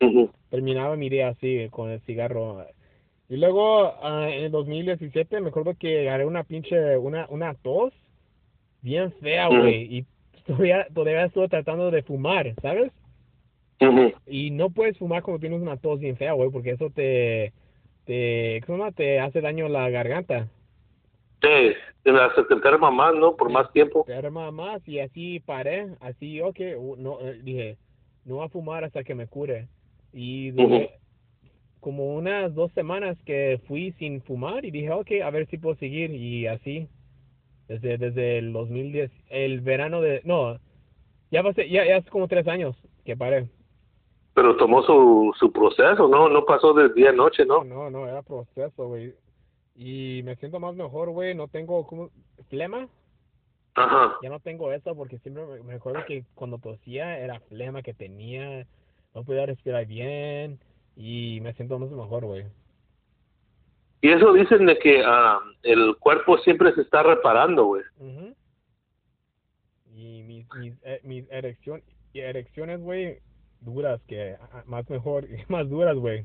Ujú. 0.00 0.30
terminaba 0.48 0.96
mi 0.96 1.10
día 1.10 1.28
así 1.28 1.68
con 1.70 1.90
el 1.90 2.00
cigarro 2.00 2.64
y 3.28 3.36
luego 3.36 3.92
ah, 4.02 4.28
en 4.30 4.44
el 4.44 4.50
2017 4.50 5.40
me 5.42 5.50
acuerdo 5.50 5.74
que 5.78 6.08
agarré 6.08 6.24
una 6.24 6.42
pinche 6.42 6.96
una 6.96 7.26
una 7.28 7.52
tos 7.54 7.92
bien 8.80 9.12
fea 9.20 9.48
güey 9.48 9.98
y 9.98 10.06
todavía 10.46 10.86
todavía 10.94 11.26
estoy 11.26 11.48
tratando 11.48 11.90
de 11.90 12.02
fumar 12.02 12.54
sabes 12.62 12.90
Ujú. 13.82 14.12
y 14.26 14.50
no 14.50 14.70
puedes 14.70 14.96
fumar 14.96 15.22
cuando 15.22 15.38
tienes 15.40 15.60
una 15.60 15.76
tos 15.76 16.00
bien 16.00 16.16
fea 16.16 16.32
güey 16.32 16.48
porque 16.48 16.70
eso 16.70 16.88
te 16.88 17.52
te 18.04 18.62
¿cómo 18.66 18.86
se 18.86 18.92
te 18.92 19.20
hace 19.20 19.40
daño 19.40 19.68
la 19.68 19.88
garganta. 19.90 20.48
Sí, 21.42 21.72
te 22.02 22.10
se 22.12 22.54
enferma 22.54 22.90
más, 22.90 23.14
¿no? 23.14 23.36
Por 23.36 23.50
más 23.50 23.72
tiempo. 23.72 24.04
te 24.06 24.14
arma 24.14 24.50
más 24.50 24.86
y 24.86 25.00
así 25.00 25.40
paré 25.40 25.88
así 26.00 26.40
ok 26.40 26.58
no 26.98 27.20
eh, 27.20 27.40
dije 27.42 27.76
no 28.24 28.36
voy 28.36 28.46
a 28.46 28.50
fumar 28.50 28.84
hasta 28.84 29.04
que 29.04 29.14
me 29.14 29.26
cure. 29.26 29.68
Y 30.12 30.50
duré 30.50 30.90
como 31.80 32.14
unas 32.14 32.54
dos 32.54 32.70
semanas 32.72 33.16
que 33.24 33.58
fui 33.66 33.92
sin 33.92 34.20
fumar 34.22 34.64
y 34.64 34.70
dije 34.70 34.90
ok 34.90 35.10
a 35.24 35.30
ver 35.30 35.46
si 35.48 35.58
puedo 35.58 35.76
seguir 35.76 36.10
y 36.10 36.46
así. 36.46 36.88
Desde 37.68 37.98
desde 37.98 38.38
el 38.38 38.52
2010 38.52 39.10
el 39.30 39.60
verano 39.60 40.00
de 40.00 40.20
no 40.24 40.58
ya 41.30 41.42
pasé 41.42 41.68
ya 41.68 41.86
ya 41.86 41.98
hace 41.98 42.10
como 42.10 42.28
tres 42.28 42.46
años 42.48 42.76
que 43.04 43.16
paré 43.16 43.48
pero 44.34 44.56
tomó 44.56 44.82
su, 44.82 45.32
su 45.38 45.52
proceso, 45.52 46.08
¿no? 46.08 46.28
No 46.28 46.44
pasó 46.44 46.72
de 46.72 46.88
día 46.92 47.10
a 47.10 47.12
noche, 47.12 47.44
No, 47.44 47.64
¿no? 47.64 47.90
no, 47.90 48.06
era 48.08 48.22
proceso, 48.22 48.86
güey. 48.88 49.14
Y 49.74 50.22
me 50.24 50.36
siento 50.36 50.60
más 50.60 50.74
mejor, 50.74 51.10
güey. 51.10 51.34
No 51.34 51.48
tengo 51.48 51.86
como 51.86 52.10
flema. 52.48 52.88
Ajá. 53.74 54.16
Ya 54.22 54.28
no 54.28 54.40
tengo 54.40 54.72
eso 54.72 54.94
porque 54.94 55.18
siempre 55.18 55.44
me- 55.64 55.74
acuerdo 55.74 56.04
que 56.06 56.24
cuando 56.34 56.58
tosía 56.58 57.18
era 57.18 57.40
flema 57.40 57.82
que 57.82 57.94
tenía. 57.94 58.66
No 59.14 59.24
podía 59.24 59.46
respirar 59.46 59.86
bien. 59.86 60.60
Y 60.96 61.40
me 61.40 61.52
siento 61.54 61.78
más 61.78 61.90
mejor, 61.90 62.24
güey. 62.26 62.44
Y 64.02 64.10
eso 64.10 64.32
dicen 64.32 64.66
de 64.66 64.78
que 64.78 65.02
ah, 65.04 65.40
el 65.62 65.96
cuerpo 65.98 66.38
siempre 66.38 66.72
se 66.74 66.82
está 66.82 67.02
reparando, 67.02 67.64
güey. 67.66 67.82
Ujú. 67.98 68.34
Y 69.94 70.22
mis, 70.22 70.46
mis, 70.56 70.74
eh, 70.84 71.00
mis 71.04 71.30
erección, 71.30 71.82
erecciones, 72.14 72.80
güey, 72.80 73.18
duras, 73.60 74.00
que 74.06 74.36
más 74.66 74.88
mejor, 74.90 75.26
más 75.48 75.68
duras, 75.68 75.96
güey. 75.96 76.24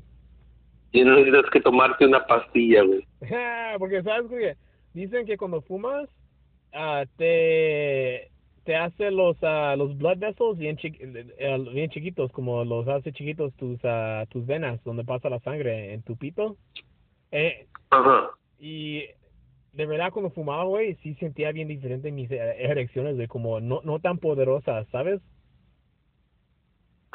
Y 0.91 1.03
no 1.03 1.15
necesitas 1.15 1.49
que 1.51 1.59
tomarte 1.61 2.05
una 2.05 2.25
pastilla, 2.25 2.83
güey. 2.83 3.05
Porque, 3.79 4.01
¿sabes, 4.03 4.29
güey? 4.29 4.53
Dicen 4.93 5.25
que 5.25 5.37
cuando 5.37 5.61
fumas, 5.61 6.07
ah, 6.73 7.03
te, 7.17 8.31
te 8.63 8.75
hace 8.77 9.11
los, 9.11 9.35
ah, 9.41 9.75
los 9.77 9.97
blood 9.97 10.19
vessels 10.19 10.57
bien, 10.57 10.77
chi- 10.77 10.97
eh, 11.01 11.65
bien 11.73 11.89
chiquitos, 11.89 12.31
como 12.31 12.63
los 12.63 12.87
hace 12.87 13.11
chiquitos 13.11 13.53
tus, 13.55 13.77
ah, 13.83 14.25
tus 14.29 14.45
venas, 14.45 14.81
donde 14.85 15.03
pasa 15.03 15.29
la 15.29 15.39
sangre 15.41 15.93
en 15.93 16.01
tu 16.03 16.15
pito. 16.15 16.55
Eh, 17.31 17.67
Ajá. 17.89 18.29
y 18.57 19.03
de 19.73 19.85
verdad 19.85 20.11
cuando 20.13 20.29
fumaba, 20.31 20.63
güey, 20.63 20.95
sí 21.03 21.15
sentía 21.15 21.51
bien 21.51 21.67
diferente 21.67 22.09
mis 22.11 22.31
eh, 22.31 22.55
erecciones, 22.59 23.15
güey, 23.15 23.27
como 23.27 23.59
no, 23.59 23.81
no 23.83 23.99
tan 23.99 24.19
poderosas, 24.19 24.87
¿sabes? 24.93 25.19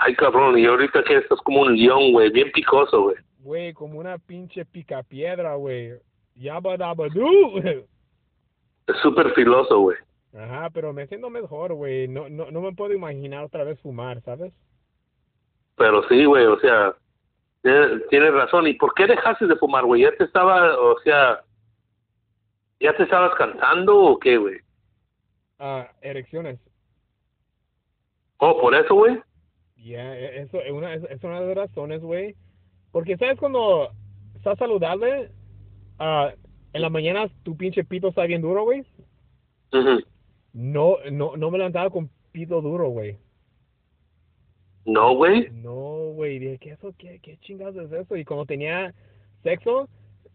Ay, 0.02 0.14
cabrón, 0.14 0.58
y 0.58 0.64
ahorita 0.64 1.04
que 1.04 1.18
estás 1.18 1.38
como 1.40 1.60
un 1.60 1.76
león, 1.76 2.12
güey, 2.12 2.30
bien 2.30 2.50
picoso, 2.52 3.02
güey. 3.02 3.16
Güey, 3.40 3.74
como 3.74 3.98
una 3.98 4.16
pinche 4.16 4.64
picapiedra, 4.64 5.56
güey. 5.56 5.90
Doo. 6.34 7.58
Es 8.86 8.96
súper 9.02 9.32
filoso, 9.34 9.78
güey. 9.78 9.98
Ajá, 10.34 10.70
pero 10.70 10.94
me 10.94 11.06
siento 11.06 11.28
mejor, 11.28 11.74
güey. 11.74 12.08
No, 12.08 12.30
no, 12.30 12.50
no 12.50 12.62
me 12.62 12.72
puedo 12.72 12.94
imaginar 12.94 13.44
otra 13.44 13.62
vez 13.64 13.78
fumar, 13.80 14.22
¿sabes? 14.22 14.54
Pero 15.76 16.02
sí, 16.08 16.24
güey, 16.24 16.46
o 16.46 16.58
sea, 16.60 16.94
tienes, 17.62 18.08
tienes 18.08 18.32
razón. 18.32 18.66
¿Y 18.68 18.74
por 18.74 18.94
qué 18.94 19.06
dejaste 19.06 19.46
de 19.46 19.56
fumar, 19.56 19.84
güey? 19.84 20.02
¿Ya 20.02 20.12
te 20.16 20.24
estaba, 20.24 20.78
o 20.78 20.98
sea, 21.00 21.42
ya 22.80 22.96
te 22.96 23.02
estabas 23.02 23.34
cansando 23.34 23.98
o 23.98 24.18
qué, 24.18 24.38
güey? 24.38 24.60
Ah, 25.58 25.90
erecciones. 26.00 26.58
Oh, 28.38 28.58
por 28.58 28.74
eso, 28.74 28.94
güey. 28.94 29.20
Ya, 29.82 30.16
e- 30.16 30.42
eso 30.42 30.60
es 30.60 30.72
una, 30.72 30.94
es 30.94 31.24
una 31.24 31.40
de 31.40 31.46
las 31.46 31.56
razones, 31.56 32.02
güey. 32.02 32.36
Porque, 32.92 33.16
¿sabes? 33.16 33.38
Cuando 33.38 33.90
estás 34.34 34.58
saludable, 34.58 35.30
ah, 35.98 36.32
en 36.72 36.82
la 36.82 36.90
mañana 36.90 37.28
tu 37.42 37.56
pinche 37.56 37.84
pito 37.84 38.08
está 38.08 38.24
bien 38.24 38.42
duro, 38.42 38.64
güey. 38.64 38.84
No, 40.52 40.96
no, 41.10 41.36
no 41.36 41.50
me 41.50 41.58
levantaba 41.58 41.90
con 41.90 42.10
pito 42.32 42.60
duro, 42.60 42.88
güey. 42.90 43.16
No, 44.84 45.14
güey. 45.14 45.50
No, 45.50 46.12
güey, 46.14 46.38
dije, 46.38 46.58
¿qué 46.58 46.70
eso? 46.72 46.92
¿Qué, 46.98 47.20
qué 47.22 47.36
chingados 47.38 47.76
es 47.76 47.92
eso? 47.92 48.16
Y 48.16 48.24
cuando 48.24 48.46
tenía 48.46 48.94
sexo, 49.42 49.88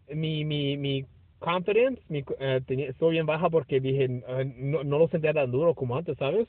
mi, 0.08 0.44
mi, 0.44 0.76
mi 0.76 1.04
confidence, 1.38 2.00
mi, 2.08 2.24
eh, 2.38 2.60
tenía, 2.66 2.88
estuvo 2.88 3.10
bien 3.10 3.26
baja 3.26 3.50
porque 3.50 3.80
dije, 3.80 4.04
eh, 4.04 4.54
no, 4.56 4.84
no 4.84 4.98
lo 4.98 5.08
sentía 5.08 5.34
tan 5.34 5.50
duro 5.50 5.74
como 5.74 5.96
antes, 5.96 6.16
¿sabes? 6.16 6.48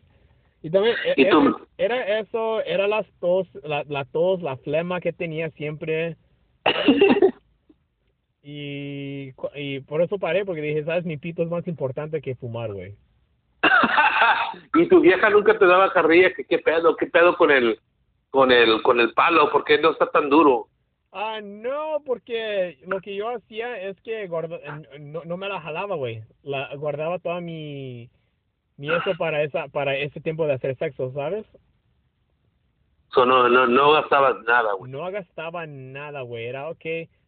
Y 0.67 0.69
también 0.69 0.95
¿Y 1.15 1.29
tú? 1.29 1.55
era, 1.77 1.95
era 2.03 2.19
eso, 2.19 2.61
era 2.63 2.87
las 2.89 3.05
tos, 3.21 3.47
la, 3.63 3.85
la 3.87 4.03
tos, 4.03 4.41
la 4.41 4.57
flema 4.57 4.99
que 4.99 5.13
tenía 5.13 5.49
siempre. 5.51 6.17
Y, 8.43 9.33
y 9.55 9.81
por 9.81 10.01
eso 10.01 10.17
paré, 10.19 10.45
porque 10.45 10.61
dije, 10.61 10.85
¿sabes? 10.85 11.03
Mi 11.03 11.17
pito 11.17 11.43
es 11.43 11.49
más 11.49 11.67
importante 11.67 12.21
que 12.21 12.35
fumar, 12.35 12.71
güey. 12.71 12.95
y 14.75 14.87
tu 14.87 15.01
vieja 15.01 15.29
nunca 15.29 15.59
te 15.59 15.65
daba 15.65 15.91
carrilla, 15.91 16.33
que 16.33 16.45
qué 16.45 16.59
pedo, 16.59 16.95
qué 16.95 17.07
pedo 17.07 17.35
con 17.35 17.51
el, 17.51 17.77
con 18.29 18.53
el, 18.53 18.81
con 18.83 19.01
el 19.01 19.11
palo, 19.13 19.51
¿por 19.51 19.65
qué 19.65 19.79
no 19.79 19.91
está 19.91 20.09
tan 20.11 20.29
duro? 20.29 20.69
Ah, 21.11 21.41
no, 21.43 22.01
porque 22.05 22.77
lo 22.87 23.01
que 23.01 23.15
yo 23.17 23.27
hacía 23.29 23.81
es 23.81 23.99
que 23.99 24.27
guarda- 24.29 24.61
no, 24.97 25.25
no 25.25 25.35
me 25.35 25.49
la 25.49 25.59
jalaba, 25.59 25.95
güey. 25.97 26.23
La 26.43 26.73
guardaba 26.75 27.19
toda 27.19 27.41
mi 27.41 28.09
mi 28.77 28.87
eso 28.93 29.11
para 29.17 29.43
esa 29.43 29.67
para 29.67 29.95
ese 29.95 30.21
tiempo 30.21 30.45
de 30.47 30.53
hacer 30.53 30.77
sexo, 30.77 31.11
¿sabes? 31.13 31.45
So, 33.09 33.25
no, 33.25 33.49
no, 33.49 33.67
no 33.67 33.93
gastabas 33.93 34.35
nada, 34.45 34.73
güey. 34.73 34.91
No 34.91 35.09
gastaba 35.11 35.65
nada, 35.65 36.21
güey. 36.21 36.45
Era 36.45 36.69
ok, 36.69 36.85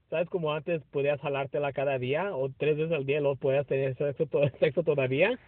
¿sabes? 0.10 0.30
Como 0.30 0.54
antes 0.54 0.84
podías 0.92 1.20
jalártela 1.22 1.72
cada 1.74 1.98
día 1.98 2.36
o 2.36 2.50
tres 2.58 2.78
veces 2.78 2.92
al 2.92 3.06
día, 3.06 3.18
y 3.18 3.22
luego 3.22 3.38
podías 3.38 3.66
tener 3.66 3.96
sexo, 3.98 4.26
to- 4.28 4.50
sexo 4.60 4.84
todavía. 4.84 5.40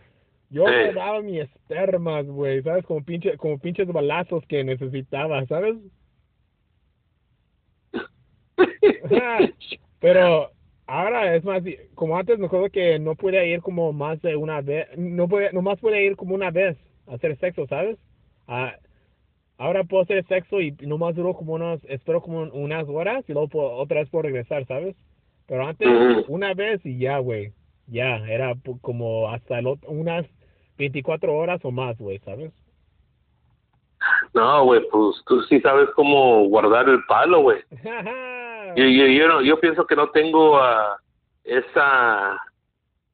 Yo 0.49 0.65
Sí. 0.65 0.71
guardaba 0.73 1.21
mis 1.21 1.41
espermas, 1.41 2.25
güey, 2.25 2.61
¿sabes? 2.63 2.85
Como 2.85 3.03
pinche 3.03 3.37
como 3.37 3.59
pinches 3.59 3.87
balazos 3.87 4.43
que 4.47 4.63
necesitaba, 4.63 5.45
¿sabes? 5.45 5.75
Pero 9.99 10.51
ahora 10.91 11.36
es 11.36 11.43
más, 11.43 11.63
como 11.95 12.17
antes 12.17 12.38
me 12.39 12.47
acuerdo 12.47 12.69
que 12.69 12.99
no 12.99 13.15
podía 13.15 13.45
ir 13.45 13.62
como 13.62 13.93
más 13.93 14.21
de 14.21 14.36
una 14.36 14.62
vez, 14.62 14.88
no 14.97 15.27
podía, 15.27 15.51
nomás 15.51 15.80
podía 15.80 16.01
ir 16.01 16.15
como 16.15 16.36
una 16.36 16.51
vez 16.51 16.77
a 17.08 17.15
hacer 17.15 17.38
sexo, 17.39 17.65
¿sabes? 17.67 17.97
Ah, 18.47 18.75
ahora 19.58 19.84
puedo 19.84 20.04
hacer 20.04 20.25
sexo 20.27 20.60
y 20.60 20.71
nomás 20.82 21.15
duro 21.15 21.34
como 21.34 21.54
unos, 21.54 21.80
espero 21.86 22.21
como 22.21 22.41
unas 22.41 22.88
horas 22.89 23.23
y 23.27 23.34
luego 23.34 23.47
puedo- 23.47 23.71
otra 23.73 23.99
vez 24.01 24.10
puedo 24.10 24.23
regresar, 24.23 24.65
¿sabes? 24.65 24.95
Pero 25.47 25.65
antes, 25.67 25.88
una 26.27 26.54
vez 26.54 26.86
y 26.86 26.97
ya, 26.97 27.17
güey, 27.19 27.51
ya, 27.88 28.17
era 28.27 28.54
como 28.82 29.30
hasta 29.30 29.60
el 29.60 29.65
ot- 29.65 29.86
unas 29.88 30.25
24 30.77 31.34
horas 31.36 31.60
o 31.63 31.71
más, 31.71 31.97
güey, 31.97 32.19
¿sabes? 32.19 32.51
No, 34.34 34.63
güey, 34.65 34.82
pues 34.91 35.21
tú 35.27 35.41
sí 35.43 35.60
sabes 35.62 35.89
cómo 35.95 36.45
guardar 36.47 36.88
el 36.89 37.04
palo, 37.08 37.41
güey. 37.41 37.60
Yo, 38.75 38.86
yo, 38.86 39.05
yo, 39.07 39.27
no, 39.27 39.41
yo 39.41 39.60
pienso 39.60 39.86
que 39.86 39.95
no 39.95 40.10
tengo 40.10 40.57
ah, 40.60 40.97
esa 41.43 42.39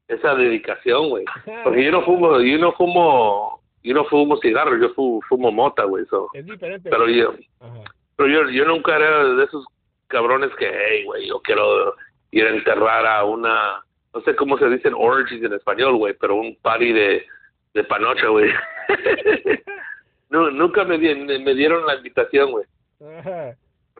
esa 0.08 0.34
dedicación, 0.34 1.10
güey. 1.10 1.24
Porque 1.64 1.84
yo 1.84 1.90
no 1.92 2.02
fumo, 2.02 2.40
yo 2.40 2.58
no 2.58 2.72
fumo, 2.72 3.60
yo 3.82 3.94
no 3.94 4.04
fumo 4.06 4.38
cigarros, 4.38 4.80
yo 4.80 4.88
fumo, 4.94 5.20
fumo 5.28 5.52
mota, 5.52 5.84
güey. 5.84 6.04
So. 6.06 6.28
es 6.32 6.46
diferente. 6.46 6.88
Pero 6.88 7.08
yo, 7.08 7.34
Ajá. 7.60 7.82
pero 8.16 8.28
yo, 8.28 8.48
yo 8.50 8.64
nunca 8.64 8.96
era 8.96 9.24
de 9.24 9.44
esos 9.44 9.66
cabrones 10.06 10.50
que, 10.56 10.66
hey, 10.66 11.04
güey, 11.04 11.28
yo 11.28 11.40
quiero 11.42 11.94
ir 12.30 12.46
a 12.46 12.50
enterrar 12.50 13.06
a 13.06 13.24
una, 13.24 13.84
no 14.14 14.20
sé 14.22 14.34
cómo 14.34 14.56
se 14.58 14.68
dicen 14.70 14.94
orgies 14.96 15.42
en 15.42 15.52
español, 15.52 15.96
güey, 15.96 16.14
pero 16.18 16.36
un 16.36 16.56
party 16.62 16.92
de, 16.92 17.26
de 17.74 17.84
panocha, 17.84 18.28
güey. 18.28 18.50
no, 20.30 20.50
nunca 20.50 20.84
me, 20.84 20.96
di- 20.96 21.14
me 21.14 21.54
dieron 21.54 21.86
la 21.86 21.96
invitación, 21.96 22.50
güey. 22.50 22.64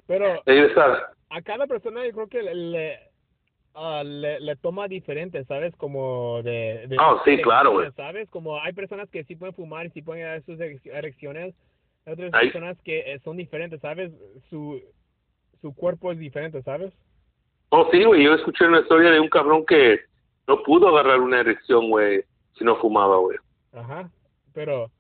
Pero 0.07 0.42
Ahí 0.47 0.59
está. 0.59 1.12
A 1.31 1.43
cada 1.43 1.67
persona 1.67 2.05
yo 2.07 2.12
creo 2.12 2.29
que 2.29 2.43
le, 2.43 2.55
le, 2.55 2.99
ah, 3.75 4.03
le, 4.05 4.41
le 4.41 4.57
toma 4.57 4.88
diferente, 4.88 5.45
¿sabes? 5.45 5.75
Como 5.77 6.43
de... 6.43 6.87
de 6.88 6.97
Oh, 7.01 7.21
sí, 7.25 7.37
de- 7.37 7.43
claro, 7.43 7.73
güey. 7.73 7.91
¿Sabes? 7.93 8.29
Como 8.31 8.61
hay 8.61 8.73
personas 8.73 9.09
que 9.11 9.25
sí 9.25 9.37
pueden 9.37 9.55
fumar 9.55 9.87
y 9.87 9.91
sí 9.91 10.03
pueden 10.03 10.25
dar 10.25 10.43
sus 10.45 10.59
erec- 10.59 10.81
erecciones. 10.93 11.55
Hay 12.07 12.12
otras 12.14 12.31
personas 12.31 12.79
que 12.83 13.01
eh, 13.12 13.19
son 13.25 13.37
diferentes, 13.37 13.81
¿sabes? 13.81 14.11
Su, 14.49 14.81
su 15.61 15.75
cuerpo 15.75 16.11
es 16.12 16.19
diferente, 16.19 16.62
¿sabes? 16.62 16.93
Oh, 17.71 17.87
sí, 17.91 18.03
güey, 18.03 18.25
yo 18.25 18.33
escuché 18.35 18.67
una 18.67 18.81
historia 18.81 19.11
de 19.11 19.21
un 19.21 19.29
cabrón 19.29 19.67
que 19.67 20.01
no 20.47 20.62
pudo 20.62 20.88
agarrar 20.88 21.21
una 21.21 21.41
erección, 21.41 21.91
güey, 21.91 22.25
si 22.57 22.64
no 22.64 22.77
fumaba, 22.77 23.19
güey. 23.19 23.37
Ajá. 23.73 24.11
Pero, 24.55 24.91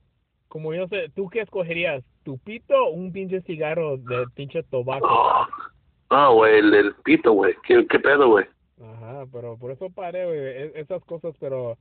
como 0.48 0.74
yo 0.74 0.86
sé, 0.88 1.08
¿tú 1.16 1.30
qué 1.30 1.40
escogerías? 1.40 2.04
¿Tu 2.24 2.36
pito 2.40 2.74
o 2.76 2.90
un 2.90 3.10
pinche 3.10 3.40
cigarro 3.40 3.96
de 3.96 4.26
pinche 4.34 4.62
tabaco? 4.64 5.06
Oh, 5.08 5.46
ah, 6.10 6.30
güey, 6.30 6.58
el, 6.58 6.74
el 6.74 6.94
pito, 6.96 7.32
güey. 7.32 7.54
¿Qué, 7.66 7.86
¿Qué 7.86 7.98
pedo, 7.98 8.28
güey? 8.28 8.46
Ajá, 8.80 9.26
pero 9.32 9.56
por 9.56 9.70
eso 9.70 9.90
paré, 9.90 10.24
güey, 10.24 10.38
e- 10.38 10.72
esas 10.80 11.04
cosas, 11.04 11.34
pero 11.40 11.76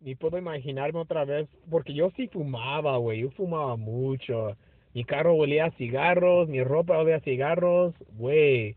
ni 0.00 0.14
puedo 0.14 0.38
imaginarme 0.38 1.00
otra 1.00 1.24
vez, 1.24 1.48
porque 1.70 1.94
yo 1.94 2.10
sí 2.16 2.28
fumaba, 2.28 2.96
güey, 2.98 3.22
yo 3.22 3.30
fumaba 3.30 3.76
mucho. 3.76 4.56
Mi 4.92 5.04
carro 5.04 5.34
olía 5.34 5.66
a 5.66 5.70
cigarros, 5.72 6.48
mi 6.48 6.62
ropa 6.62 6.98
olía 6.98 7.16
a 7.16 7.20
cigarros, 7.20 7.94
güey. 8.12 8.76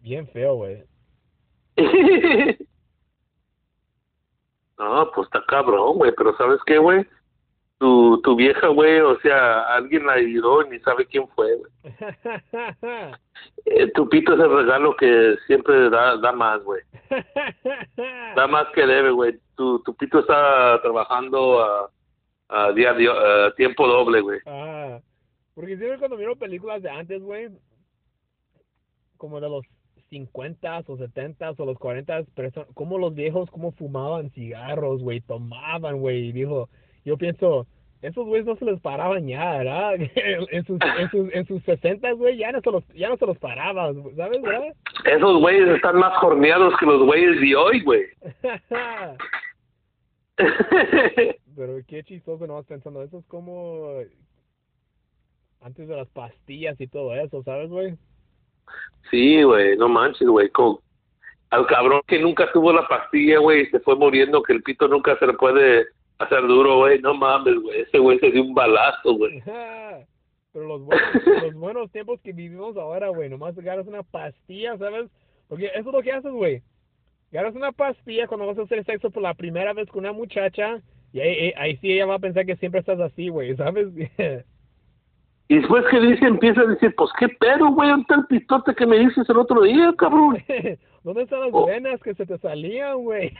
Bien 0.00 0.28
feo, 0.28 0.54
güey. 0.56 0.84
no, 4.78 5.10
pues 5.14 5.26
está 5.26 5.44
cabrón, 5.46 5.96
güey, 5.96 6.12
pero 6.16 6.36
¿sabes 6.36 6.60
qué, 6.66 6.78
güey? 6.78 7.04
Tu, 7.78 8.20
tu 8.22 8.34
vieja, 8.34 8.66
güey, 8.68 8.98
o 9.00 9.18
sea, 9.20 9.60
alguien 9.74 10.04
la 10.06 10.14
ayudó 10.14 10.66
y 10.66 10.70
ni 10.70 10.78
sabe 10.80 11.06
quién 11.06 11.28
fue, 11.28 11.56
güey. 11.56 11.70
Eh, 13.66 13.86
tu 13.92 14.08
pito 14.08 14.32
es 14.34 14.40
el 14.40 14.50
regalo 14.50 14.96
que 14.96 15.36
siempre 15.46 15.90
da, 15.90 16.16
da 16.16 16.32
más, 16.32 16.60
güey. 16.64 16.80
Da 18.34 18.46
más 18.48 18.66
que 18.74 18.84
debe, 18.84 19.10
güey. 19.10 19.38
Tu, 19.56 19.80
tu 19.84 19.94
pito 19.94 20.20
está 20.20 20.80
trabajando 20.82 21.62
a, 21.62 21.90
a 22.48 22.72
día, 22.72 22.92
a 22.92 23.54
tiempo 23.54 23.86
doble, 23.86 24.22
güey. 24.22 24.40
ah, 24.46 24.98
Porque 25.54 25.76
siempre 25.76 25.98
cuando 25.98 26.16
miro 26.16 26.34
películas 26.34 26.82
de 26.82 26.90
antes, 26.90 27.22
güey, 27.22 27.50
como 29.18 29.40
de 29.40 29.50
los 29.50 29.64
50 30.08 30.84
o 30.86 30.96
70 30.96 31.50
o 31.58 31.64
los 31.66 31.78
40, 31.78 32.24
como 32.74 32.98
los 32.98 33.14
viejos, 33.14 33.50
como 33.50 33.72
fumaban 33.72 34.30
cigarros, 34.30 35.02
güey, 35.02 35.20
tomaban, 35.20 35.98
güey, 36.00 36.28
y 36.28 36.32
dijo, 36.32 36.70
yo 37.08 37.16
pienso, 37.16 37.66
esos 38.02 38.26
güeyes 38.26 38.46
no 38.46 38.54
se 38.56 38.66
les 38.66 38.80
paraban 38.80 39.26
ya, 39.26 39.58
¿verdad? 39.58 39.94
en 39.96 40.64
sus, 40.64 40.78
en 40.98 41.10
sus, 41.10 41.32
en 41.32 41.46
sus 41.46 41.62
60, 41.64 42.12
güey, 42.12 42.36
ya 42.36 42.52
no 42.52 42.60
se 42.60 42.70
los, 42.70 42.86
ya 42.88 43.08
no 43.08 43.16
se 43.16 43.26
los 43.26 43.38
paraban, 43.38 43.96
¿sabes, 44.14 44.42
verdad? 44.42 44.74
Esos 45.04 45.40
güeyes 45.40 45.68
están 45.68 45.96
más 45.96 46.16
jorneados 46.18 46.74
que 46.78 46.86
los 46.86 47.02
güeyes 47.02 47.40
de 47.40 47.56
hoy, 47.56 47.82
güey. 47.82 48.04
Pero 51.56 51.78
qué 51.88 52.04
chistoso 52.04 52.46
no 52.46 52.54
vas 52.54 52.66
pensando, 52.66 53.02
eso 53.02 53.18
es 53.18 53.26
como 53.26 53.94
antes 55.62 55.88
de 55.88 55.96
las 55.96 56.08
pastillas 56.08 56.80
y 56.80 56.86
todo 56.86 57.14
eso, 57.14 57.42
¿sabes, 57.42 57.70
güey? 57.70 57.96
Sí, 59.10 59.42
güey, 59.42 59.76
no 59.76 59.88
manches, 59.88 60.28
güey. 60.28 60.48
Con... 60.50 60.78
Al 61.50 61.66
cabrón 61.66 62.02
que 62.06 62.18
nunca 62.18 62.52
tuvo 62.52 62.74
la 62.74 62.86
pastilla, 62.86 63.38
güey, 63.38 63.64
se 63.70 63.80
fue 63.80 63.96
muriendo, 63.96 64.42
que 64.42 64.52
el 64.52 64.62
pito 64.62 64.86
nunca 64.86 65.18
se 65.18 65.26
le 65.26 65.32
puede 65.32 65.86
hacer 66.18 66.42
duro, 66.46 66.78
güey. 66.78 67.00
No 67.00 67.14
mames, 67.14 67.56
güey. 67.60 67.80
Ese 67.82 67.98
güey 67.98 68.18
se 68.18 68.30
dio 68.30 68.42
un 68.42 68.54
balazo, 68.54 69.14
güey. 69.14 69.42
Pero 70.52 70.66
los 70.66 70.82
buenos, 70.82 71.06
los 71.42 71.54
buenos 71.54 71.90
tiempos 71.92 72.20
que 72.22 72.32
vivimos 72.32 72.76
ahora, 72.76 73.08
güey, 73.08 73.28
nomás 73.28 73.56
agarras 73.58 73.86
una 73.86 74.02
pastilla, 74.02 74.76
¿sabes? 74.78 75.10
Porque 75.48 75.66
eso 75.66 75.78
es 75.90 75.94
lo 75.94 76.02
que 76.02 76.12
haces, 76.12 76.32
güey. 76.32 76.62
Agarras 77.32 77.54
una 77.54 77.72
pastilla 77.72 78.26
cuando 78.26 78.46
vas 78.46 78.58
a 78.58 78.62
hacer 78.62 78.82
sexo 78.84 79.10
por 79.10 79.22
la 79.22 79.34
primera 79.34 79.72
vez 79.74 79.88
con 79.88 80.00
una 80.00 80.12
muchacha 80.12 80.80
y 81.12 81.20
ahí, 81.20 81.52
ahí 81.56 81.76
sí 81.78 81.92
ella 81.92 82.06
va 82.06 82.14
a 82.14 82.18
pensar 82.18 82.44
que 82.46 82.56
siempre 82.56 82.80
estás 82.80 82.98
así, 83.00 83.28
güey, 83.28 83.54
¿sabes? 83.56 83.88
Y 85.50 85.56
después 85.56 85.82
que 85.90 85.98
dice, 85.98 86.26
empieza 86.26 86.60
a 86.60 86.66
decir, 86.66 86.94
pues 86.94 87.10
qué 87.18 87.26
pedo, 87.26 87.68
güey, 87.72 87.88
¿dónde 87.88 88.02
está 88.02 88.16
el 88.16 88.26
pistote 88.26 88.74
que 88.74 88.84
me 88.84 88.98
dices 88.98 89.26
el 89.30 89.38
otro 89.38 89.62
día, 89.62 89.94
cabrón? 89.96 90.36
¿Dónde 91.02 91.22
están 91.22 91.40
las 91.40 91.48
Oh. 91.52 91.64
venas 91.64 92.02
que 92.02 92.12
se 92.14 92.26
te 92.26 92.36
salían, 92.36 92.98
güey? 92.98 93.32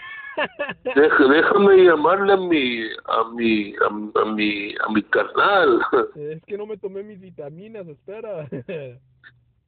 Deja- 0.94 1.28
déjame 1.28 1.84
llamarle 1.84 2.32
a 2.32 2.36
mi, 2.36 2.82
a 3.06 3.24
mi, 3.34 3.74
a, 3.76 4.20
a 4.20 4.24
mi, 4.32 4.74
a 4.74 4.92
mi 4.92 5.02
carnal. 5.04 5.80
es 6.16 6.42
que 6.44 6.56
no 6.58 6.66
me 6.66 6.76
tomé 6.76 7.02
mis 7.02 7.20
vitaminas, 7.20 7.86
espera. 7.88 8.48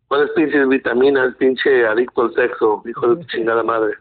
¿Cuáles 0.09 0.31
pinches 0.33 0.69
vitaminas, 0.69 1.35
pinche 1.37 1.87
adicto 1.87 2.23
al 2.23 2.35
sexo, 2.35 2.83
hijo 2.87 3.15
de 3.15 3.27
chingada 3.27 3.63
madre? 3.63 3.95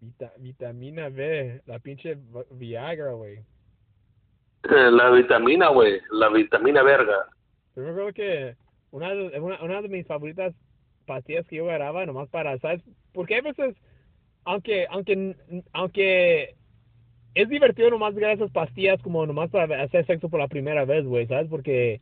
Vita- 0.00 0.32
vitamina 0.38 1.08
B, 1.08 1.60
la 1.66 1.78
pinche 1.78 2.14
vi- 2.16 2.44
Viagra, 2.50 3.12
güey. 3.12 3.36
Eh, 4.64 4.90
La 4.90 5.10
vitamina, 5.10 5.68
güey, 5.68 6.00
la 6.10 6.28
vitamina 6.28 6.82
verga. 6.82 7.26
Yo 7.76 7.82
me 7.82 7.90
acuerdo 7.90 8.12
que 8.12 8.56
una 8.90 9.10
de, 9.14 9.38
una, 9.40 9.62
una 9.62 9.82
de 9.82 9.88
mis 9.88 10.06
favoritas 10.06 10.54
pastillas 11.06 11.46
que 11.46 11.56
yo 11.56 11.64
agarraba 11.68 12.04
nomás 12.04 12.28
para, 12.30 12.58
¿sabes? 12.58 12.82
Porque 13.12 13.36
a 13.36 13.42
veces, 13.42 13.76
aunque, 14.46 14.86
aunque, 14.90 15.36
aunque 15.74 16.54
es 17.34 17.48
divertido 17.50 17.90
nomás 17.90 18.16
agarrar 18.16 18.36
esas 18.36 18.50
pastillas 18.50 19.02
como 19.02 19.26
nomás 19.26 19.50
para 19.50 19.82
hacer 19.82 20.06
sexo 20.06 20.28
por 20.30 20.40
la 20.40 20.48
primera 20.48 20.84
vez, 20.86 21.04
güey, 21.04 21.26
¿sabes? 21.26 21.48
Porque 21.50 22.00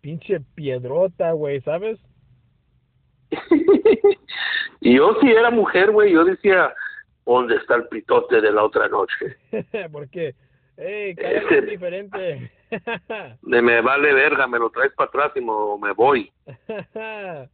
pinche 0.00 0.40
piedrota, 0.56 1.30
güey, 1.32 1.60
¿sabes? 1.60 1.98
y 4.80 4.96
yo 4.96 5.16
si 5.20 5.28
era 5.30 5.50
mujer, 5.50 5.90
güey, 5.92 6.12
yo 6.12 6.24
decía, 6.24 6.74
¿dónde 7.24 7.56
está 7.56 7.76
el 7.76 7.88
pitote 7.88 8.40
de 8.40 8.52
la 8.52 8.64
otra 8.64 8.88
noche? 8.88 9.36
Porque, 9.92 10.34
hey, 10.76 11.14
cada 11.14 11.32
es 11.32 11.66
diferente. 11.66 12.50
Me 13.42 13.80
vale 13.80 14.12
verga, 14.12 14.46
me 14.46 14.58
lo 14.58 14.70
traes 14.70 14.92
para 14.94 15.08
atrás 15.08 15.32
y 15.36 15.40
mo- 15.40 15.78
me 15.78 15.92
voy. 15.92 16.30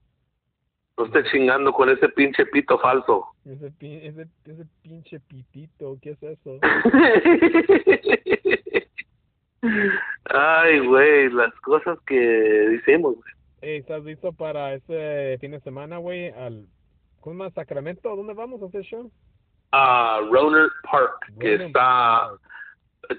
No 1.01 1.07
estés 1.07 1.25
chingando 1.33 1.73
con 1.73 1.89
ese 1.89 2.11
pinche 2.11 2.45
pito 2.45 2.79
falso. 2.79 3.29
ese, 3.47 3.73
ese, 3.81 4.27
ese 4.45 4.67
pinche 4.83 5.19
pitito, 5.21 5.97
¿qué 6.03 6.11
es 6.11 6.23
eso? 6.23 6.59
Ay, 10.25 10.87
güey, 10.87 11.31
las 11.31 11.55
cosas 11.63 11.99
que 12.07 12.15
decimos, 12.15 13.15
güey. 13.15 13.33
Hey, 13.63 13.79
¿estás 13.79 14.05
listo 14.05 14.35
para 14.35 14.75
ese 14.75 15.39
fin 15.41 15.53
de 15.53 15.61
semana, 15.61 15.97
güey? 15.97 16.29
Al, 16.33 16.67
¿Cómo 17.21 17.45
llama? 17.45 17.51
¿Sacramento? 17.53 18.15
¿Dónde 18.15 18.35
vamos 18.35 18.63
a 18.63 18.67
hacer 18.67 18.83
show? 18.83 19.11
A 19.73 20.21
Roner 20.31 20.69
Park, 20.83 21.33
que 21.41 21.53
Roner 21.53 21.69
está... 21.69 22.29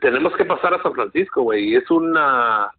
Tenemos 0.01 0.35
que 0.35 0.45
pasar 0.45 0.75
a 0.75 0.83
San 0.83 0.93
Francisco, 0.93 1.41
güey. 1.41 1.73
Es 1.73 1.89
una... 1.89 2.69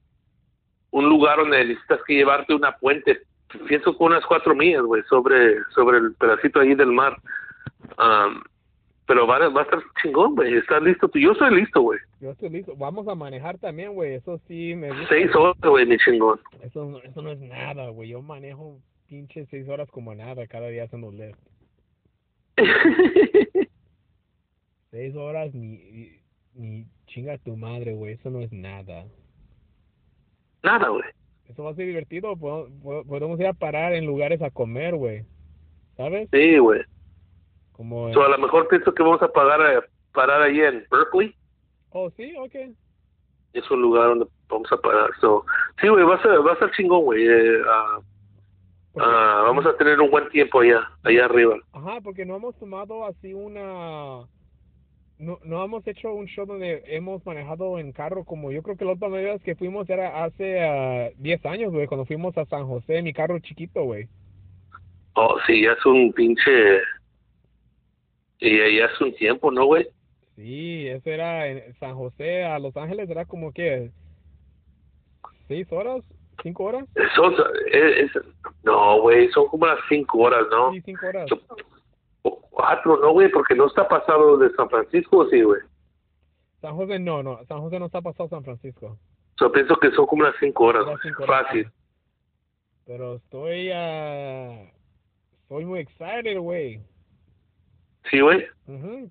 Un 0.92 1.08
lugar 1.08 1.38
donde 1.38 1.64
necesitas 1.64 1.98
que 2.06 2.14
llevarte 2.14 2.54
una 2.54 2.76
puente. 2.76 3.22
Pienso 3.68 3.96
con 3.96 4.12
unas 4.12 4.24
cuatro 4.26 4.54
millas, 4.54 4.82
güey, 4.82 5.02
sobre, 5.08 5.62
sobre 5.74 5.98
el 5.98 6.14
pedacito 6.14 6.60
ahí 6.60 6.74
del 6.74 6.92
mar. 6.92 7.16
Am, 7.98 8.42
pero 9.06 9.26
va, 9.26 9.36
a- 9.36 9.48
va 9.48 9.60
a 9.62 9.64
estar 9.64 9.80
chingón, 10.02 10.34
güey. 10.34 10.54
¿Estás 10.56 10.82
listo? 10.82 11.08
tú? 11.08 11.18
Yo 11.18 11.32
estoy 11.32 11.54
listo, 11.54 11.80
güey. 11.82 11.98
Yo 12.20 12.30
estoy 12.30 12.48
listo. 12.50 12.74
Vamos 12.76 13.06
a 13.08 13.14
manejar 13.14 13.58
también, 13.58 13.92
güey. 13.94 14.14
Eso 14.14 14.38
sí 14.48 14.74
me 14.74 14.88
gusta. 14.90 15.08
Seis 15.08 15.34
horas, 15.34 15.56
güey, 15.62 15.84
mi 15.86 15.96
chingón. 15.98 16.40
Eso, 16.62 16.84
no- 16.84 16.98
eso 16.98 17.20
no 17.22 17.30
es 17.32 17.40
nada, 17.40 17.88
güey. 17.90 18.08
Yo 18.10 18.22
manejo 18.22 18.78
pinche 19.08 19.44
seis 19.50 19.68
horas 19.68 19.90
como 19.90 20.14
nada 20.14 20.46
cada 20.46 20.68
día 20.68 20.84
haciendo 20.84 21.10
lift. 21.12 21.38
Seis 24.90 25.14
horas 25.16 25.54
ni, 25.54 26.20
ni 26.54 26.86
chinga 27.06 27.38
tu 27.38 27.56
madre, 27.56 27.94
güey. 27.94 28.12
Eso 28.14 28.28
no 28.30 28.40
es 28.40 28.52
nada. 28.52 29.06
Nada, 30.62 30.88
güey. 30.88 31.02
Eso 31.48 31.64
va 31.64 31.70
a 31.70 31.74
ser 31.74 31.86
divertido. 31.86 32.36
Podemos, 32.36 33.06
podemos 33.06 33.38
ir 33.40 33.46
a 33.46 33.52
parar 33.52 33.92
en 33.94 34.06
lugares 34.06 34.40
a 34.42 34.50
comer, 34.50 34.94
güey. 34.96 35.24
¿Sabes? 35.96 36.28
Sí, 36.32 36.58
güey. 36.58 36.80
Como... 37.72 38.08
en- 38.08 38.14
So, 38.14 38.22
a 38.22 38.28
lo 38.28 38.38
mejor 38.38 38.68
pienso 38.68 38.94
que 38.94 39.02
vamos 39.02 39.20
a 39.22 39.28
pagar, 39.28 39.60
eh, 39.60 39.86
parar 40.12 40.42
ahí 40.42 40.60
en 40.60 40.84
Berkeley. 40.90 41.34
Oh, 41.90 42.10
sí, 42.10 42.34
ok. 42.38 42.54
Es 43.52 43.70
un 43.70 43.82
lugar 43.82 44.08
donde 44.08 44.26
vamos 44.48 44.70
a 44.72 44.76
parar. 44.78 45.10
So, 45.20 45.44
sí, 45.80 45.88
güey, 45.88 46.04
va 46.04 46.14
a 46.14 46.22
ser, 46.22 46.30
va 46.46 46.52
a 46.52 46.58
ser 46.58 46.70
chingón, 46.70 47.02
güey. 47.04 47.26
Eh, 47.26 47.60
ah, 47.68 47.98
vamos 49.44 49.66
a 49.66 49.76
tener 49.76 50.00
un 50.00 50.10
buen 50.10 50.28
tiempo 50.30 50.60
allá, 50.60 50.88
allá 51.02 51.24
arriba. 51.26 51.56
Ajá, 51.72 52.00
porque 52.02 52.24
no 52.24 52.36
hemos 52.36 52.54
tomado 52.58 53.04
así 53.06 53.34
una... 53.34 54.26
No, 55.22 55.38
no 55.44 55.64
hemos 55.64 55.86
hecho 55.86 56.12
un 56.12 56.26
show 56.26 56.46
donde 56.46 56.82
hemos 56.88 57.24
manejado 57.24 57.78
en 57.78 57.92
carro 57.92 58.24
como 58.24 58.50
yo 58.50 58.60
creo 58.64 58.76
que 58.76 58.84
la 58.84 58.90
última 58.90 59.16
vez 59.16 59.40
que 59.44 59.54
fuimos 59.54 59.88
era 59.88 60.24
hace 60.24 60.60
ah, 60.60 61.10
10 61.16 61.46
años, 61.46 61.72
güey, 61.72 61.86
cuando 61.86 62.04
fuimos 62.04 62.36
a 62.36 62.44
San 62.46 62.66
José, 62.66 63.02
mi 63.02 63.12
carro 63.12 63.38
chiquito, 63.38 63.84
güey. 63.84 64.08
Oh, 65.14 65.36
sí, 65.46 65.62
ya 65.62 65.72
es 65.72 65.86
un 65.86 66.12
pinche... 66.12 66.80
Y 68.40 68.56
ya 68.76 68.86
es 68.86 69.00
un 69.00 69.14
tiempo, 69.14 69.52
¿no, 69.52 69.66
güey? 69.66 69.86
Sí, 70.34 70.88
ese 70.88 71.14
era 71.14 71.46
en 71.46 71.72
San 71.78 71.94
José 71.94 72.42
a 72.42 72.58
Los 72.58 72.76
Ángeles, 72.76 73.08
era 73.08 73.24
como 73.24 73.52
que... 73.52 73.92
¿Seis 75.46 75.70
horas? 75.70 76.02
¿Cinco 76.42 76.64
horas? 76.64 76.84
Son, 77.14 77.32
es, 77.70 78.16
es- 78.16 78.22
no, 78.64 79.00
güey, 79.02 79.28
son 79.30 79.46
como 79.46 79.66
las 79.66 79.78
cinco 79.88 80.18
horas, 80.18 80.42
¿no? 80.50 80.72
Sí, 80.72 80.80
cinco 80.84 81.06
horas. 81.06 81.30
Cuatro, 82.52 82.96
¿no, 82.98 83.12
güey? 83.12 83.30
Porque 83.30 83.54
no 83.54 83.66
está 83.66 83.88
pasado 83.88 84.36
de 84.38 84.50
San 84.54 84.70
Francisco, 84.70 85.26
sí, 85.28 85.42
güey. 85.42 85.60
San 86.60 86.76
José 86.76 87.00
no, 87.00 87.22
no, 87.22 87.44
San 87.46 87.60
José 87.60 87.80
no 87.80 87.86
está 87.86 88.00
pasado 88.00 88.28
San 88.28 88.44
Francisco. 88.44 88.96
Yo 89.40 89.50
pienso 89.50 89.76
que 89.78 89.90
son 89.90 90.06
como 90.06 90.22
las 90.22 90.34
cinco 90.38 90.64
horas, 90.66 90.84
cinco. 91.02 91.24
Fácil. 91.26 91.68
Pero 92.86 93.16
estoy... 93.16 93.70
ah, 93.74 94.70
Estoy 95.52 95.66
muy 95.66 95.80
excited, 95.80 96.38
güey. 96.38 96.80
Sí, 98.10 98.20
güey. 98.20 98.42
Ujú. 98.66 99.10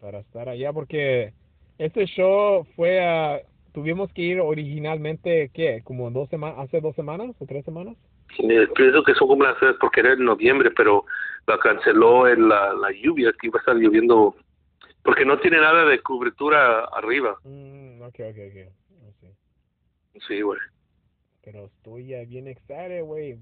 Para 0.00 0.18
estar 0.18 0.50
allá, 0.50 0.70
porque 0.70 1.32
este 1.78 2.04
show 2.04 2.66
fue 2.76 3.02
a. 3.02 3.40
Tuvimos 3.72 4.12
que 4.12 4.20
ir 4.20 4.38
originalmente, 4.38 5.50
¿qué? 5.54 5.80
Como 5.82 6.10
dos 6.10 6.28
semanas, 6.28 6.58
hace 6.58 6.82
dos 6.82 6.94
semanas 6.94 7.34
o 7.38 7.46
tres 7.46 7.64
semanas. 7.64 7.96
Eh, 8.38 8.66
pienso 8.74 9.02
que 9.02 9.14
son 9.14 9.28
como 9.28 9.44
las 9.44 9.56
porque 9.80 10.00
era 10.00 10.12
en 10.14 10.24
noviembre, 10.24 10.70
pero 10.70 11.04
la 11.46 11.58
canceló 11.58 12.28
en 12.28 12.48
la, 12.48 12.72
la 12.72 12.90
lluvia, 12.92 13.32
que 13.40 13.48
iba 13.48 13.58
a 13.58 13.60
estar 13.60 13.76
lloviendo, 13.76 14.34
porque 15.02 15.24
no 15.24 15.38
tiene 15.38 15.58
nada 15.58 15.84
de 15.84 16.00
cobertura 16.00 16.84
arriba. 16.84 17.36
Mm, 17.44 18.00
ok, 18.02 18.14
ok, 18.30 18.38
ok. 18.48 18.72
Oh, 20.14 20.20
sí. 20.26 20.40
Güey. 20.40 20.58
Pero 21.44 21.66
estoy 21.66 22.06
ya 22.06 22.24
bien 22.24 22.46
excited, 22.48 23.02
güey. 23.04 23.36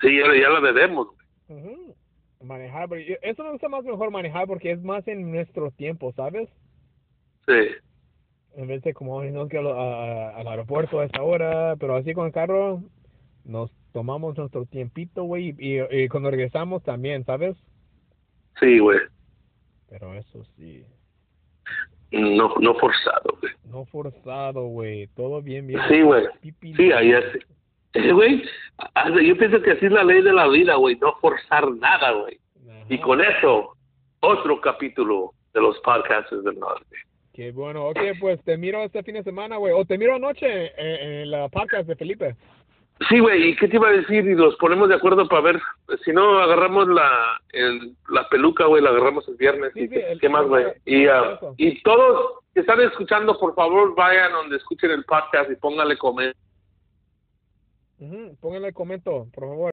Sí, 0.00 0.18
ya, 0.18 0.26
ya 0.34 0.48
la 0.50 0.60
güey. 0.86 1.06
Ujú. 1.48 1.94
Manejar, 2.42 2.88
pero 2.88 3.00
yo- 3.00 3.16
eso 3.22 3.42
me 3.42 3.52
gusta 3.52 3.68
más 3.68 3.84
mejor 3.84 4.10
manejar 4.10 4.46
porque 4.46 4.70
es 4.72 4.82
más 4.82 5.06
en 5.08 5.30
nuestro 5.32 5.70
tiempo, 5.70 6.12
¿sabes? 6.12 6.48
Sí. 7.46 7.68
En 8.56 8.68
vez 8.68 8.82
de 8.82 8.94
como 8.94 9.18
"Ay, 9.20 9.32
no 9.32 9.48
que 9.48 9.58
a- 9.58 10.30
al 10.36 10.46
aeropuerto 10.46 11.00
a 11.00 11.04
esta 11.06 11.22
hora, 11.22 11.74
pero 11.76 11.96
así 11.96 12.12
con 12.14 12.26
el 12.26 12.32
carro 12.32 12.82
nos 13.44 13.70
tomamos 13.94 14.36
nuestro 14.36 14.66
tiempito, 14.66 15.22
güey, 15.22 15.54
y, 15.56 15.80
y 15.80 16.08
cuando 16.08 16.28
regresamos 16.28 16.82
también, 16.82 17.24
¿sabes? 17.24 17.56
Sí, 18.58 18.80
güey. 18.80 18.98
Pero 19.88 20.12
eso 20.14 20.44
sí. 20.56 20.84
No, 22.10 22.52
no 22.60 22.74
forzado, 22.74 23.38
güey. 23.40 23.52
No 23.70 23.84
forzado, 23.86 24.66
güey. 24.66 25.06
Todo 25.14 25.40
bien, 25.40 25.68
bien. 25.68 25.80
Sí, 25.88 26.02
güey. 26.02 26.26
Sí, 26.76 26.90
ahí 26.90 27.12
es. 27.12 27.24
Eh, 27.94 28.12
güey, 28.12 28.42
yo 29.24 29.38
pienso 29.38 29.62
que 29.62 29.70
así 29.70 29.86
es 29.86 29.92
la 29.92 30.02
ley 30.02 30.22
de 30.22 30.32
la 30.32 30.48
vida, 30.48 30.74
güey. 30.74 30.96
No 30.96 31.14
forzar 31.20 31.70
nada, 31.76 32.10
güey. 32.12 32.40
Y 32.88 32.98
con 32.98 33.20
eso, 33.20 33.76
otro 34.20 34.60
capítulo 34.60 35.32
de 35.52 35.60
los 35.60 35.78
podcasts 35.80 36.30
del 36.42 36.58
norte. 36.58 36.96
Qué 37.32 37.52
bueno. 37.52 37.86
Ok, 37.86 37.98
pues 38.18 38.42
te 38.42 38.56
miro 38.56 38.82
este 38.82 39.04
fin 39.04 39.14
de 39.14 39.22
semana, 39.22 39.56
güey. 39.56 39.72
O 39.72 39.84
te 39.84 39.98
miro 39.98 40.16
anoche 40.16 40.72
en, 40.76 41.20
en 41.20 41.30
la 41.30 41.48
podcast 41.48 41.86
de 41.86 41.94
Felipe. 41.94 42.34
Sí, 43.08 43.18
güey, 43.18 43.48
¿y 43.50 43.56
qué 43.56 43.66
te 43.68 43.76
iba 43.76 43.88
a 43.88 43.92
decir? 43.92 44.24
Y 44.24 44.34
los 44.34 44.54
ponemos 44.56 44.88
de 44.88 44.94
acuerdo 44.94 45.26
para 45.28 45.42
ver. 45.42 45.60
Si 46.04 46.12
no, 46.12 46.38
agarramos 46.38 46.86
la, 46.88 47.40
el, 47.52 47.96
la 48.08 48.28
peluca, 48.28 48.66
güey, 48.66 48.82
la 48.82 48.90
agarramos 48.90 49.26
el 49.28 49.34
viernes. 49.36 49.72
Sí, 49.74 49.88
qué- 49.88 50.12
el- 50.12 50.20
¿Qué 50.20 50.28
más, 50.28 50.46
güey? 50.46 50.66
Y, 50.84 51.04
eso. 51.04 51.54
y 51.56 51.82
todos 51.82 52.38
que 52.54 52.60
están 52.60 52.80
escuchando, 52.80 53.36
por 53.38 53.54
favor, 53.56 53.94
vayan 53.96 54.30
donde 54.32 54.56
escuchen 54.58 54.92
el 54.92 55.04
podcast 55.04 55.50
y 55.50 55.56
pónganle 55.56 55.98
comer. 55.98 56.36
Ujú, 57.98 58.36
Pónganle 58.40 58.72
comento, 58.72 59.26
por 59.34 59.44
favor. 59.44 59.56